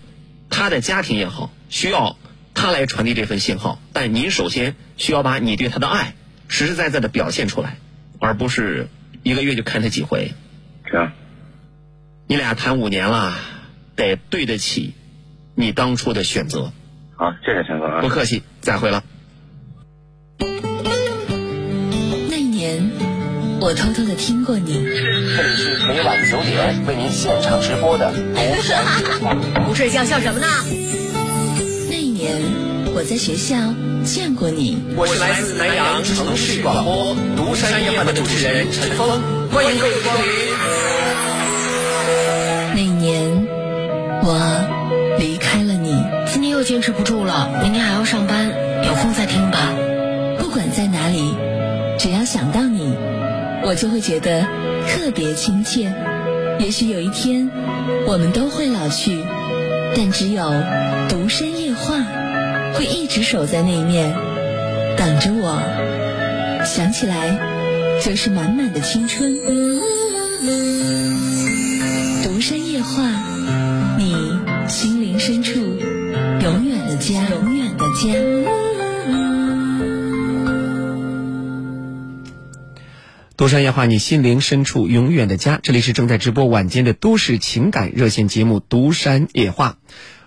[0.49, 2.17] 他的家庭也好，需要
[2.53, 6.13] 他来传递这份信号，但您首先需要把你对他的爱。
[6.49, 7.77] 实实在在的表现出来，
[8.19, 8.89] 而不是
[9.23, 10.33] 一个月就看他几回。
[10.85, 11.11] 这样，
[12.27, 13.35] 你俩谈五年了，
[13.95, 14.93] 得对得起
[15.55, 16.71] 你当初的选择。
[17.15, 18.01] 好，谢谢陈哥啊。
[18.01, 19.03] 不客气，再会了。
[22.29, 22.89] 那一年，
[23.61, 24.73] 我偷偷的听过你。
[24.73, 28.11] 这里是每晚九点为您现场直播的。
[29.67, 30.47] 不睡觉笑什么呢？
[31.89, 32.41] 那一年，
[32.93, 33.55] 我在学校
[34.03, 34.77] 见过你。
[34.97, 39.07] 我是来自南阳城市广播独山夜话的主持人陈峰，
[39.49, 40.23] 欢迎各位光临。
[42.75, 43.47] 那一年，
[44.23, 46.03] 我离开了你。
[46.27, 48.49] 今天又坚持不住了，明天还要上班，
[48.85, 49.73] 有空再听吧。
[50.37, 51.33] 不管在哪里，
[51.97, 52.93] 只要想到你，
[53.63, 54.45] 我就会觉得
[54.87, 55.93] 特别亲切。
[56.59, 57.49] 也许有一天，
[58.05, 59.23] 我们都会老去，
[59.95, 60.43] 但只有
[61.09, 61.95] 独山夜话
[62.73, 64.13] 会一直守在那一面，
[64.97, 65.61] 等着我。
[66.65, 67.39] 想起来，
[68.03, 69.33] 就是满满的青春。
[72.23, 73.03] 独山夜话，
[73.97, 74.15] 你
[74.67, 78.13] 心灵深处永远的家，永远的家。
[83.35, 85.59] 独山夜话，你心灵深处永远的家。
[85.63, 89.77] 这里是正在直播晚间的都市情感热线节目《独山夜话》。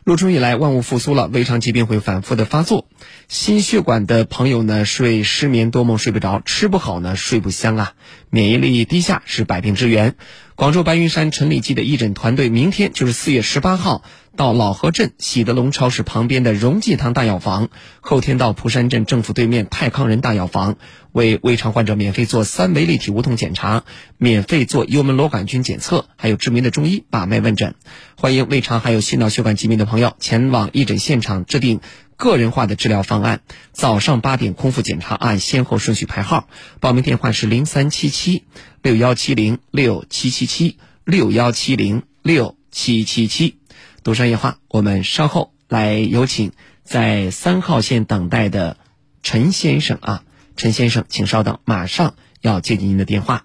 [0.05, 2.87] 入春以来，万物复苏了，胃肠疾病会反复的发作。
[3.27, 7.93] 心血管的朋友呢，睡失眠多梦睡不着，吃不好呢，睡不香啊。
[8.29, 10.17] 免疫力低下是百病之源。
[10.57, 14.05] 广州白云山陈李济的义诊团队，明天就是四月十八号，
[14.37, 20.77] 到老河镇喜德隆超市旁边的荣济堂大药房，后天到蒲山镇政府对面泰康人大药房，
[21.11, 23.83] 为胃肠患者免费做三维立体无痛检查，
[24.17, 27.75] 免费做幽门螺杆菌检测，还有知名的中医把脉问诊。
[28.17, 31.81] 欢迎胃肠还有心脑血管疾病的朋友前往义诊现场制定
[32.17, 33.41] 个人化的治疗方案。
[33.73, 36.49] 早上八点空腹检查，按先后顺序排号。
[36.81, 38.45] 报名电话是零三七七
[38.83, 43.59] 六幺七零六七七七六幺七零六七七七。
[44.03, 46.53] 独山夜话，我们稍后来有请
[46.83, 48.77] 在三号线等待的
[49.23, 50.23] 陈先生啊，
[50.57, 53.45] 陈先生，请稍等，马上要接听您的电话。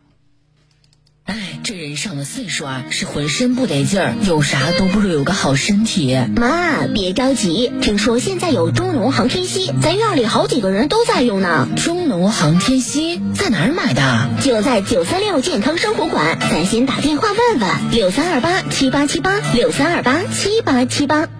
[1.25, 6.17] 哎，这人上了岁数啊，是浑身不得劲儿，有啥都不如有个好身体。
[6.35, 11.67] 妈，别着急，听说现在有中农航天硒，咱院里好几个人都在用呢。
[11.77, 14.29] 中农航天硒在哪儿买的？
[14.41, 21.38] 就在九三六健康生活馆，咱先打电话问问，六三二八七八七八，六三二八七八七八。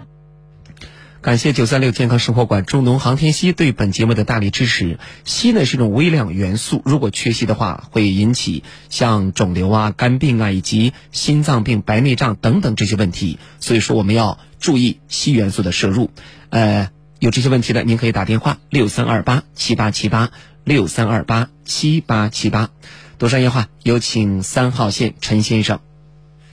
[1.22, 4.99] 感谢九三六健康生活馆中农航天硒对本节目的大力支持。
[5.26, 13.38] 硒呢是一种微量元素，如果缺硒的话，会引起像肿瘤啊、肝病啊以及心脏病、白内障等等这些问题。
[13.59, 16.09] 所以说我们要注意硒元素的摄入。
[16.51, 16.89] 呃，
[17.20, 20.32] 有这些问题的，您可以打电话六三二八七八七八
[20.63, 22.70] 六三二八七八七八。
[23.17, 25.82] 独山夜话，有请三号线陈先生。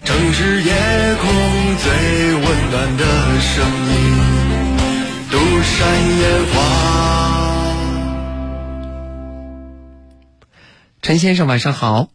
[0.03, 0.73] 城市夜
[5.77, 5.85] 山
[6.19, 6.25] 夜
[6.55, 6.57] 话。
[11.03, 12.09] 陈先生，晚上好。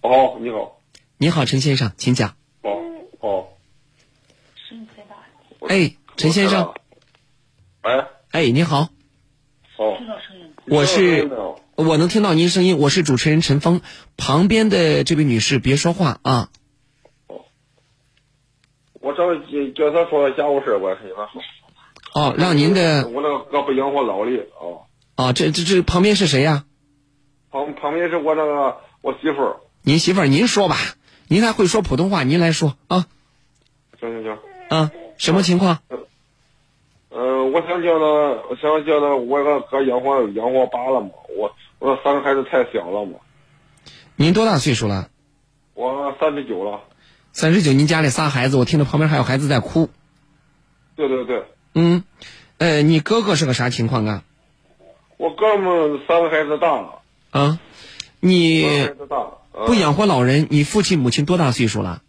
[0.00, 0.80] 哦，你好。
[1.18, 2.36] 你好，陈先生，请讲。
[2.62, 2.70] 哦
[3.20, 3.48] 哦。
[5.68, 6.72] 哎，陈先生。
[7.82, 8.04] 喂。
[8.30, 8.88] 哎，你好。
[9.76, 9.98] 哦
[10.64, 11.28] 我是
[11.74, 13.82] 我能听到您声音，我是主持人陈峰，
[14.16, 16.48] 旁边的这位女士别说话啊。
[19.00, 19.34] 我找
[19.74, 21.42] 叫他说家务事，我跟他说。
[22.14, 24.82] 哦，让您的我那个胳膊养活脑力哦。
[25.16, 26.64] 哦，这这这旁边是谁呀、
[27.50, 29.56] 旁旁边是我那个我媳妇儿。
[29.82, 30.76] 您媳妇儿，您说吧，
[31.28, 33.06] 您还会说普通话，您来说啊。
[34.00, 34.38] 行行行。
[34.68, 35.78] 啊，什么情况？
[37.14, 38.04] 嗯、我想叫他，
[38.48, 41.10] 我想叫他，我那个哥养活养活罢了嘛。
[41.36, 43.18] 我我三个孩子太小了嘛，
[44.16, 45.08] 您多大岁数了？
[45.74, 46.80] 我三十九了。
[47.32, 49.88] 三十九，您家里仨孩子，我听着旁边还有孩子在哭。
[50.96, 51.44] 对对对，
[51.74, 52.04] 嗯，
[52.58, 54.24] 呃，你哥哥是个啥情况啊？
[55.16, 57.58] 我哥们三个孩子大了，啊，
[58.20, 58.88] 你
[59.66, 62.02] 不养活老人，你父亲母亲多大岁数了？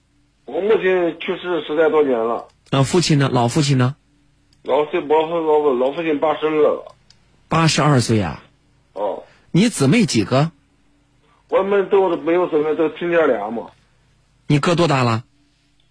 [0.46, 3.30] 我母亲去世十来多年了，啊，父亲呢？
[3.32, 3.96] 老父亲呢？
[4.64, 6.96] 老父我父老老父亲八十二了。
[7.50, 8.44] 八十二岁啊。
[8.94, 10.52] 哦，你姊妹几个？
[11.50, 13.68] 我们都没有姊妹，都亲家俩嘛。
[14.48, 15.24] 你哥多大了？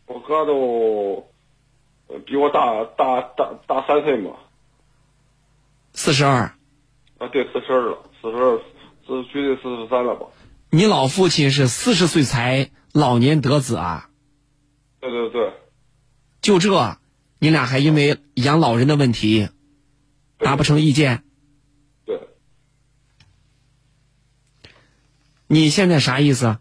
[0.07, 1.25] 我哥都呃
[2.21, 4.33] 比我大大大大三岁嘛。
[5.93, 6.55] 四十二。
[7.19, 8.59] 啊，对，四十二了，四十二，
[9.07, 10.27] 四绝对四十三了吧？
[10.71, 14.09] 你老父亲是四十岁才老年得子啊？
[15.01, 15.53] 对对对，
[16.41, 16.99] 就这，
[17.39, 19.49] 你俩还因为养老人的问题
[20.39, 21.25] 达不成意见？
[22.07, 22.21] 对。
[25.47, 26.57] 你现在啥意思？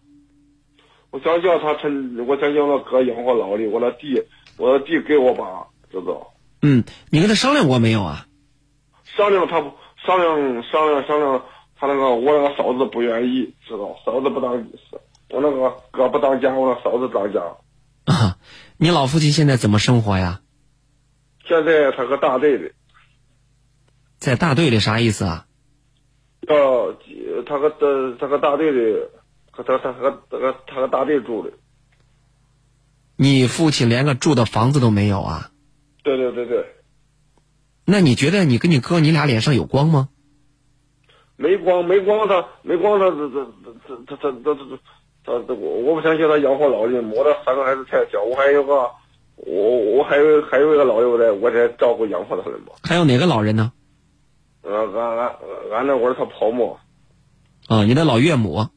[1.12, 4.24] 我想叫他趁，我想叫他哥养活老的，我那地，
[4.62, 6.34] 我的地给我爸，知道？
[6.62, 8.28] 嗯，你跟他商量过没有啊？
[9.18, 9.74] 商量他不
[10.06, 11.44] 商量商量商量，
[11.80, 13.98] 他那个我那个嫂子不愿意，知道？
[14.06, 14.54] 嫂子不当，
[15.32, 17.42] 我那个哥不当家，我那嫂子当家。
[18.06, 18.38] 啊，
[18.78, 20.42] 你老父亲现在怎么生活呀？
[21.48, 22.72] 现在他搁大队里，
[24.20, 25.48] 在大队里啥意思啊？
[26.48, 26.94] 要
[27.48, 29.00] 他搁他他搁大队里，
[29.54, 31.52] 他他他搁他搁大队住的。
[33.22, 35.52] 你父亲连个住的房子都没有啊？
[36.02, 36.66] 对对对对，
[37.86, 40.10] 那你觉得你跟你哥你俩脸上有光吗？
[41.36, 43.46] 没光没光他没光他这这
[43.88, 44.80] 这这这这这
[45.24, 48.90] 他这我我不相信他养活老人，我这三个孩子太小，我还有个
[49.36, 52.74] 我我还有还有一个老友在，我在照顾养活他们嘛。
[52.82, 53.72] 还有哪个老人呢？
[54.64, 55.36] 呃，俺俺
[55.74, 56.76] 俺那我是他婆母，
[57.68, 58.68] 啊，你的老岳母。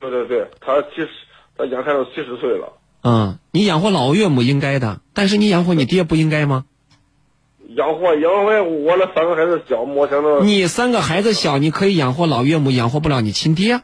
[0.00, 1.10] 对对对，他七十，
[1.54, 2.72] 他眼看都七十岁了。
[3.06, 6.64] 嗯，你养活老岳母应该的，但是你养活你爹不应该吗？
[7.76, 13.82] 养活养活我那三个孩子小，我想着你三个孩子小，你可以养活老岳母，养活不了你亲爹，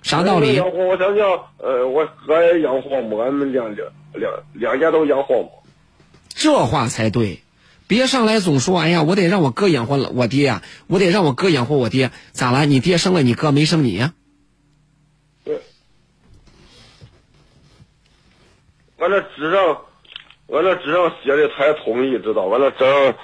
[0.00, 0.54] 啥道理？
[0.54, 1.26] 养活我想想
[1.58, 5.62] 呃，我哥也养活我，俺们两两两两家都养活我。
[6.28, 7.42] 这话才对，
[7.88, 12.64] 别上来总说，哎呀，我得让我哥养活我爹呀、我得让我哥养活我爹，咋了？
[12.64, 14.27] 你爹生了你哥，没生你呀、对。
[19.08, 19.80] 俺那纸上，
[20.48, 22.46] 完了纸上写的，他也同意，知道？
[22.48, 23.14] 俺那纸上，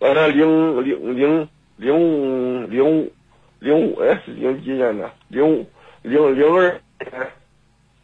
[0.00, 3.12] 俺那零零零零五零五
[3.60, 5.10] 零五哎，是零几年的？
[5.28, 5.66] 零五
[6.00, 6.80] 零零二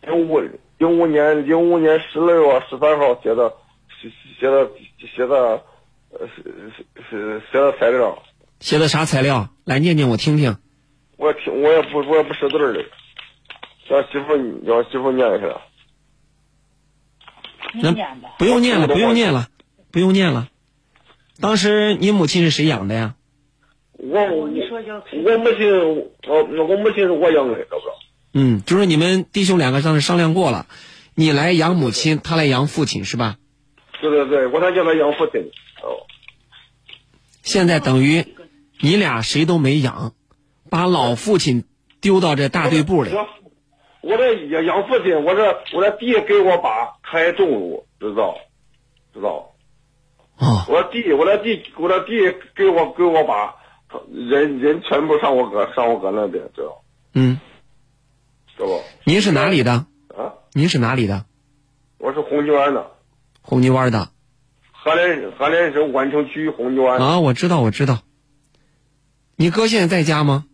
[0.03, 0.39] 零五
[0.77, 3.51] 零五年零五年十二月十三号写的，
[3.99, 4.71] 写写的
[5.17, 5.63] 写的，
[6.11, 8.23] 呃是是是写的材料。
[8.59, 9.49] 写的啥材料？
[9.65, 10.55] 来念念我听听。
[11.17, 12.85] 我听我也不我也不识字儿的，
[13.89, 15.59] 让媳妇让媳妇念一下。
[17.75, 17.93] 那
[18.39, 19.49] 不用念了，不用念了，
[19.91, 20.49] 不用念了。
[21.41, 23.15] 当时你母亲是谁养的呀？
[23.93, 24.51] 我我我母
[25.59, 25.71] 亲，
[26.27, 27.85] 我我母亲是我养的，知道不？
[28.33, 30.67] 嗯，就是你们弟兄两个当时商量过了，
[31.15, 33.37] 你来养母亲，他来养父亲，是吧？
[34.01, 35.51] 对对对，我才叫他养父亲。
[35.83, 36.07] 哦，
[37.43, 38.25] 现在等于
[38.81, 40.15] 你俩谁都没养，
[40.71, 41.65] 把老父亲
[42.01, 43.11] 丢到这大队部里。
[44.03, 48.37] 我这养养父亲，我这我这地给我爸，他也种入，知道？
[49.13, 49.53] 知道？
[50.39, 50.65] 哦。
[50.69, 53.57] 我地，我这地，我这地给我给我爸，
[54.11, 56.83] 人人全部上我哥上我哥那边，知道？
[57.15, 57.39] 嗯，
[58.57, 58.83] 知道不？
[59.05, 59.73] 您是哪里的？
[60.17, 61.27] 啊，您是哪里的？
[61.99, 62.91] 我是红泥湾的，
[63.43, 64.09] 红泥湾的。
[64.73, 66.99] 河南河南省宛城区红泥湾。
[66.99, 67.99] 啊，我知道，我知道。
[69.37, 70.47] 你哥现在在家吗？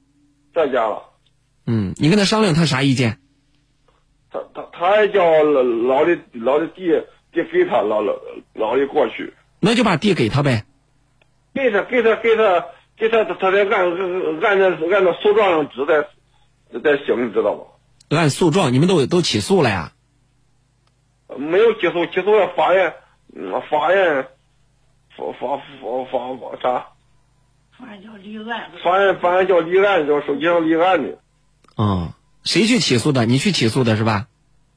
[0.53, 1.05] 在家了。
[1.65, 3.21] 嗯，你跟他商量，他啥意见？
[4.53, 6.89] 他他他还叫老老的老的地
[7.33, 8.15] 地给他老老
[8.55, 10.65] 老的过去，那就把地给他呗。
[11.55, 13.91] 给他给他给他给他他得按
[14.43, 16.03] 按那按照诉状上指在
[16.81, 17.65] 在行，你知道吧？
[18.11, 19.93] 按诉状，你们都都起诉了呀？
[21.37, 22.95] 没有起诉，起诉了法院，
[23.35, 24.29] 嗯法院
[25.17, 26.87] 法法法法法啥？
[27.79, 28.71] 法院叫立案。
[28.85, 31.19] 法院法院叫立案，叫手机上立案的。
[31.77, 32.13] 哦，
[32.47, 33.27] 谁去起诉的？
[33.27, 34.29] 你去起诉的是吧？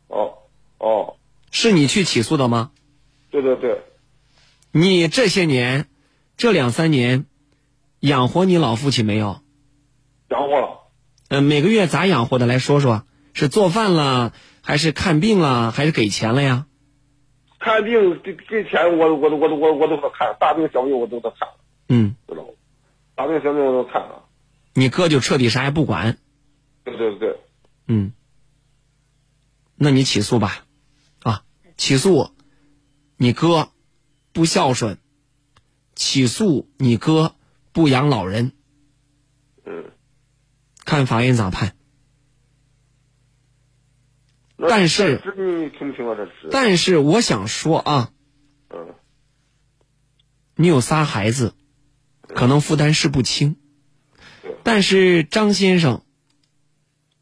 [0.08, 0.34] 哦
[0.80, 1.16] 哦，
[1.52, 2.72] 是你去起诉的吗？
[3.30, 3.84] 对对对，
[4.72, 5.88] 你这些年，
[6.36, 7.26] 这两三年，
[8.00, 9.42] 养活你老父亲没有？
[10.30, 10.80] 养活了。
[11.30, 12.48] 嗯、每个月咋养活的？
[12.48, 14.34] 来说说，是做饭了，
[14.64, 16.66] 还是看病了，还是给钱了呀？
[17.60, 21.50] 看病给给钱，我我我我我都给他看，大病小病我都给他看，
[21.88, 22.50] 嗯，知道吗？
[23.16, 24.24] 大病小病我都看了。
[24.74, 26.18] 你哥就彻底啥也不管。
[26.84, 27.39] 对对对，
[27.92, 28.14] 嗯，
[29.74, 30.64] 那你起诉吧，
[31.24, 31.44] 啊，
[31.76, 32.30] 起诉
[33.18, 33.72] 你哥
[34.32, 35.00] 不孝顺，
[35.96, 37.36] 起诉你哥
[37.72, 38.52] 不养老人，
[39.66, 39.92] 嗯，
[40.86, 41.76] 看法院咋判。
[44.56, 45.20] 但是。
[46.52, 48.12] 但是我想说啊，
[48.70, 48.94] 嗯。
[50.54, 51.56] 你有仨孩子，
[52.22, 53.56] 可能负担是不轻，
[54.64, 56.04] 但是张先生、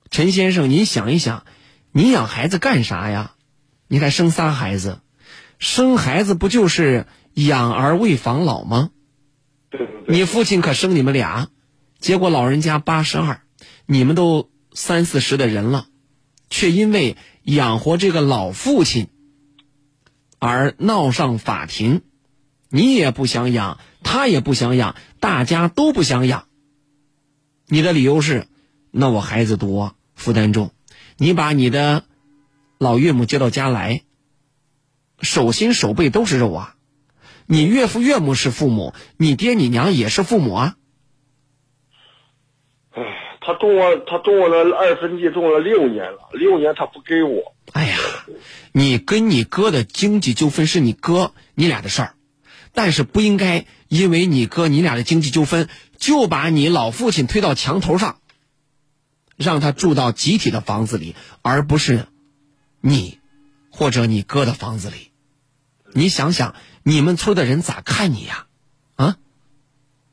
[0.10, 1.46] 陈先生，您想一想，
[1.92, 3.34] 你养孩子干啥呀？
[3.88, 5.00] 你看生仨孩子，
[5.60, 8.92] 生孩子不就是养儿为防老吗？
[9.70, 10.16] 对对对。
[10.18, 11.50] 你父亲可生你们俩，
[12.00, 13.42] 结果老人家八十二，
[13.86, 15.88] 你们都三四十的人了，
[16.50, 19.08] 却因为养活这个老父亲
[20.40, 22.02] 而闹上法庭。
[22.70, 26.48] 你也不想养，他也不想养，大家都不想养。
[27.68, 28.48] 你的理由是，
[28.92, 30.72] 那我孩子多，负担重。
[31.15, 32.03] 你把你的
[32.77, 34.02] 老岳母接到家来，
[35.22, 36.76] 手心手背都是肉啊！
[37.45, 40.76] 你岳父岳母是父母，你爹你娘也是父母啊！
[42.91, 43.02] 唉，
[43.39, 47.56] 他种我，他种我那二分地种了六年了，六年他不给我。
[47.72, 47.98] 哎呀，
[48.73, 52.14] 你跟你哥的经济纠纷是你哥你俩的事儿，
[52.73, 58.19] 但是不应该因为你哥你俩的经济纠纷，就把你老父亲推到墙头上，
[59.38, 62.08] 让他住到集体的房子里，而不是
[62.82, 63.20] 你
[63.72, 65.12] 或者你哥的房子里。
[65.94, 68.48] 你想想，你们村的人咋看你呀？
[68.96, 69.18] 啊？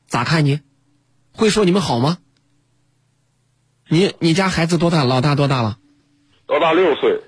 [0.07, 0.61] 咋看你？
[1.33, 2.19] 会说你们好吗？
[3.89, 5.03] 你你家孩子多大？
[5.03, 5.79] 老大多大了？
[6.47, 7.21] 老大六岁，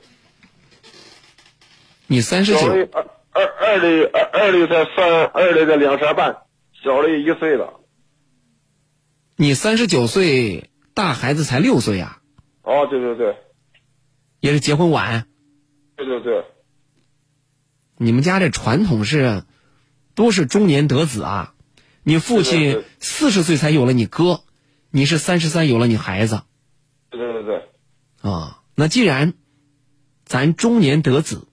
[2.07, 2.60] 你三十九。
[2.60, 6.38] 小的二二二的二二的才三，二的才两岁半，
[6.84, 7.80] 小的一岁了。
[9.36, 12.24] 你三十九岁，大孩子才六岁呀、
[12.64, 13.38] 哦，对对对，
[14.40, 15.28] 也是结婚晚。
[15.95, 16.44] 对对对，
[17.98, 19.44] 你们家这传统是，
[20.15, 21.53] 都是中年得子啊。
[22.02, 24.41] 你父亲对四十岁才有了你哥，
[24.90, 26.41] 你是三十三有了你孩子
[27.11, 28.64] 对对对对，啊。
[28.74, 29.36] 那既然
[30.26, 31.48] 咱中年得子，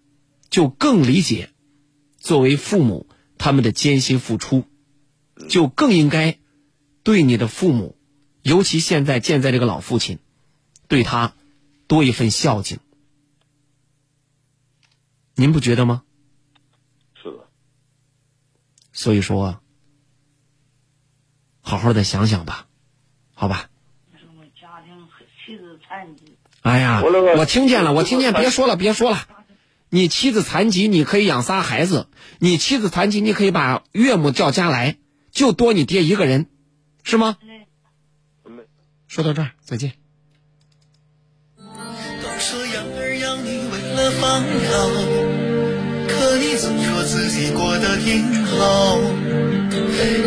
[0.48, 1.50] 就更理解
[2.16, 4.64] 作为父母他们的艰辛付出，
[5.50, 6.38] 就更应该
[7.02, 7.98] 对你的父母，
[8.44, 10.18] 尤其现在健在这个老父亲，
[10.86, 11.32] 对他
[11.86, 12.78] 多一份孝敬。
[15.34, 16.02] 您不觉得吗？
[17.14, 17.48] 是的，
[18.92, 19.60] 所以说，
[21.62, 22.66] 好好的想想吧，
[23.32, 23.70] 好吧？
[24.60, 25.08] 家庭
[25.46, 29.26] 妻子残疾，哎呀，我那个我听见了，我听见，别说了，别说了。
[29.88, 32.08] 你妻子残疾，你可以养仨孩子；
[32.40, 34.98] 你妻子残疾，你可以把岳母叫家来，
[35.30, 36.50] 就多你爹一个人，
[37.04, 37.38] 是吗？
[39.14, 39.92] 说到这儿，再见。
[41.56, 44.90] 都说养儿养女为了防老，
[46.08, 48.98] 可你总说自己过得挺好，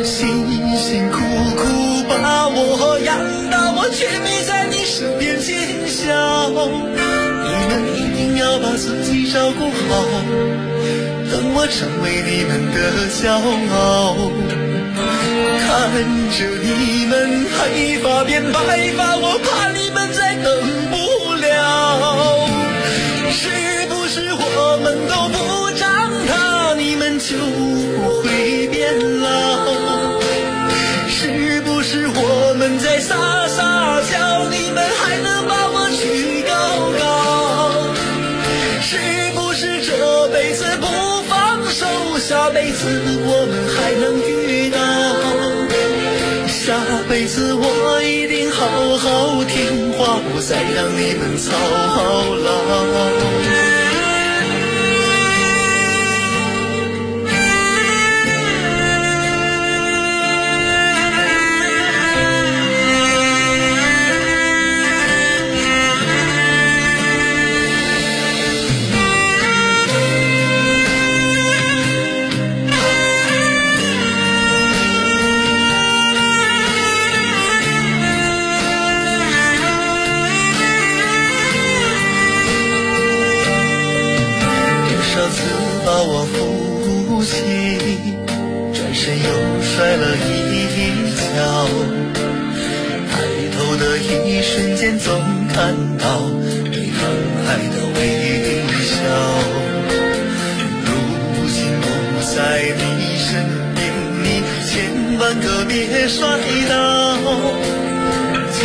[0.06, 0.48] 辛
[0.78, 1.68] 辛苦苦
[2.08, 3.20] 把我养
[3.52, 6.48] 大，我却没在你身边见笑。
[6.48, 10.00] 你们一定要把自己照顾好，
[11.30, 14.16] 等我成为你们的骄傲。
[15.60, 15.68] 看
[16.32, 18.58] 着你们黑发变白
[18.98, 20.46] 发，我怕你们再等
[20.92, 20.96] 不
[21.36, 22.48] 了。
[23.32, 29.28] 是不是我们都不长大，你们就不会变老？
[31.10, 33.16] 是不是我们在撒
[47.40, 53.67] 我一定好好听话，不再让你们操劳。
[94.26, 95.20] 一瞬间，总
[95.54, 96.22] 看到
[96.72, 97.00] 你疼
[97.48, 98.00] 爱的微
[98.84, 98.90] 笑。
[100.86, 100.88] 如
[101.50, 101.86] 今不
[102.36, 102.36] 在
[102.78, 102.82] 你
[103.18, 103.28] 身
[103.76, 103.78] 边，
[104.24, 104.26] 你
[104.66, 104.72] 千
[105.20, 106.18] 万可别摔
[106.70, 106.74] 倒。
[108.58, 108.62] 叫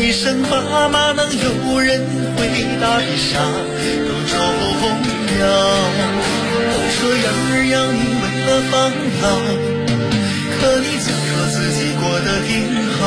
[0.00, 2.00] 一声爸妈，能有人
[2.36, 2.38] 回
[2.80, 3.38] 答一啥
[4.06, 4.32] 都重
[5.40, 5.42] 要。
[6.70, 8.72] 都说养儿养女为了防
[9.22, 9.24] 老，
[10.56, 12.50] 可你总说自己过得挺
[12.98, 13.02] 好。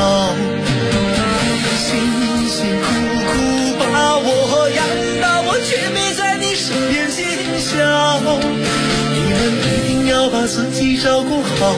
[10.29, 11.73] 把自己照顾好，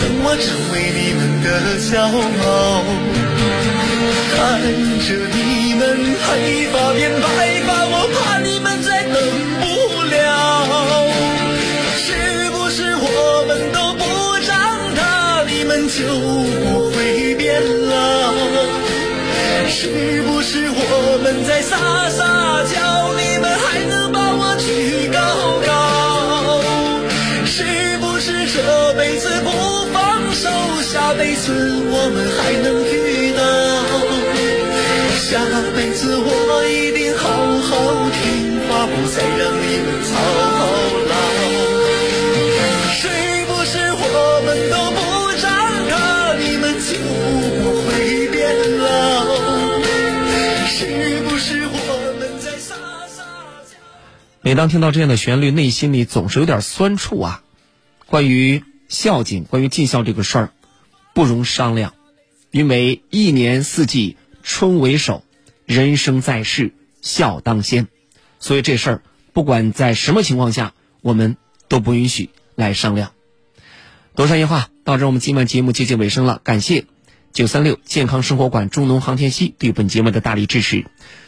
[0.00, 1.46] 等我成为你们的
[1.80, 2.84] 骄傲。
[4.32, 4.36] 看
[5.02, 5.82] 着你们
[6.22, 6.28] 黑
[6.72, 7.26] 发变白
[7.66, 9.14] 发，我怕你们再等
[9.60, 9.64] 不
[10.04, 10.14] 了。
[11.98, 12.08] 是
[12.50, 13.04] 不是我
[13.48, 14.02] 们都不
[14.46, 14.54] 长
[14.94, 15.00] 大，
[15.48, 16.04] 你们就
[16.64, 17.94] 不会变老？
[19.68, 21.76] 是不是我们在撒
[22.10, 22.76] 撒娇，
[31.06, 33.38] 下辈子我们还能遇到？
[35.22, 35.38] 下
[35.76, 37.30] 辈子我一定好
[37.62, 40.10] 好听话，不再让你们操
[41.06, 41.14] 劳。
[42.90, 43.06] 是
[43.46, 44.98] 不是我们都不
[45.38, 45.46] 长
[45.88, 46.98] 大，你们就
[47.62, 48.42] 不会变
[48.80, 48.90] 老？
[50.66, 52.74] 是不是我们在撒
[53.06, 53.22] 撒
[53.64, 53.78] 娇？
[54.40, 57.44] 每当听到这样的旋律，内心里总是有点酸楚啊。
[58.06, 60.50] 关于孝敬，关于尽孝这个事儿，
[61.16, 61.94] 不容商量，
[62.50, 65.24] 因为一年四季春为首，
[65.64, 67.88] 人生在世孝当先，
[68.38, 69.02] 所以这事儿
[69.32, 71.38] 不管在什么情况下，我们
[71.68, 73.12] 都不允许来商量。
[74.14, 76.84] 多山夜话到这，我们今晚节目接近尾声了，感谢
[77.32, 80.84] 九三六健康生活馆中农航天系对本节目的大力支持。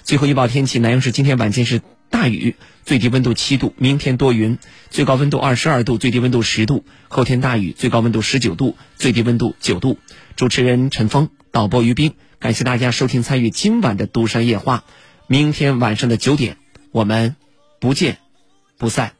[0.09, 2.57] 最后预报天气：南阳市今天晚间是大雨，
[2.87, 4.57] 最低温度七度；明天多云，
[4.89, 9.99] 最高温度二十二度，最低温度十度；后天大雨，最高温度十九度，最低温度九度。
[10.35, 14.85] 主持人陈峰，导播于冰，感谢大家收听参与今晚的《都山夜话》。
[15.27, 16.57] 明天晚上的九点，
[16.91, 17.37] 我们
[17.79, 18.17] 不见
[18.79, 19.18] 不散。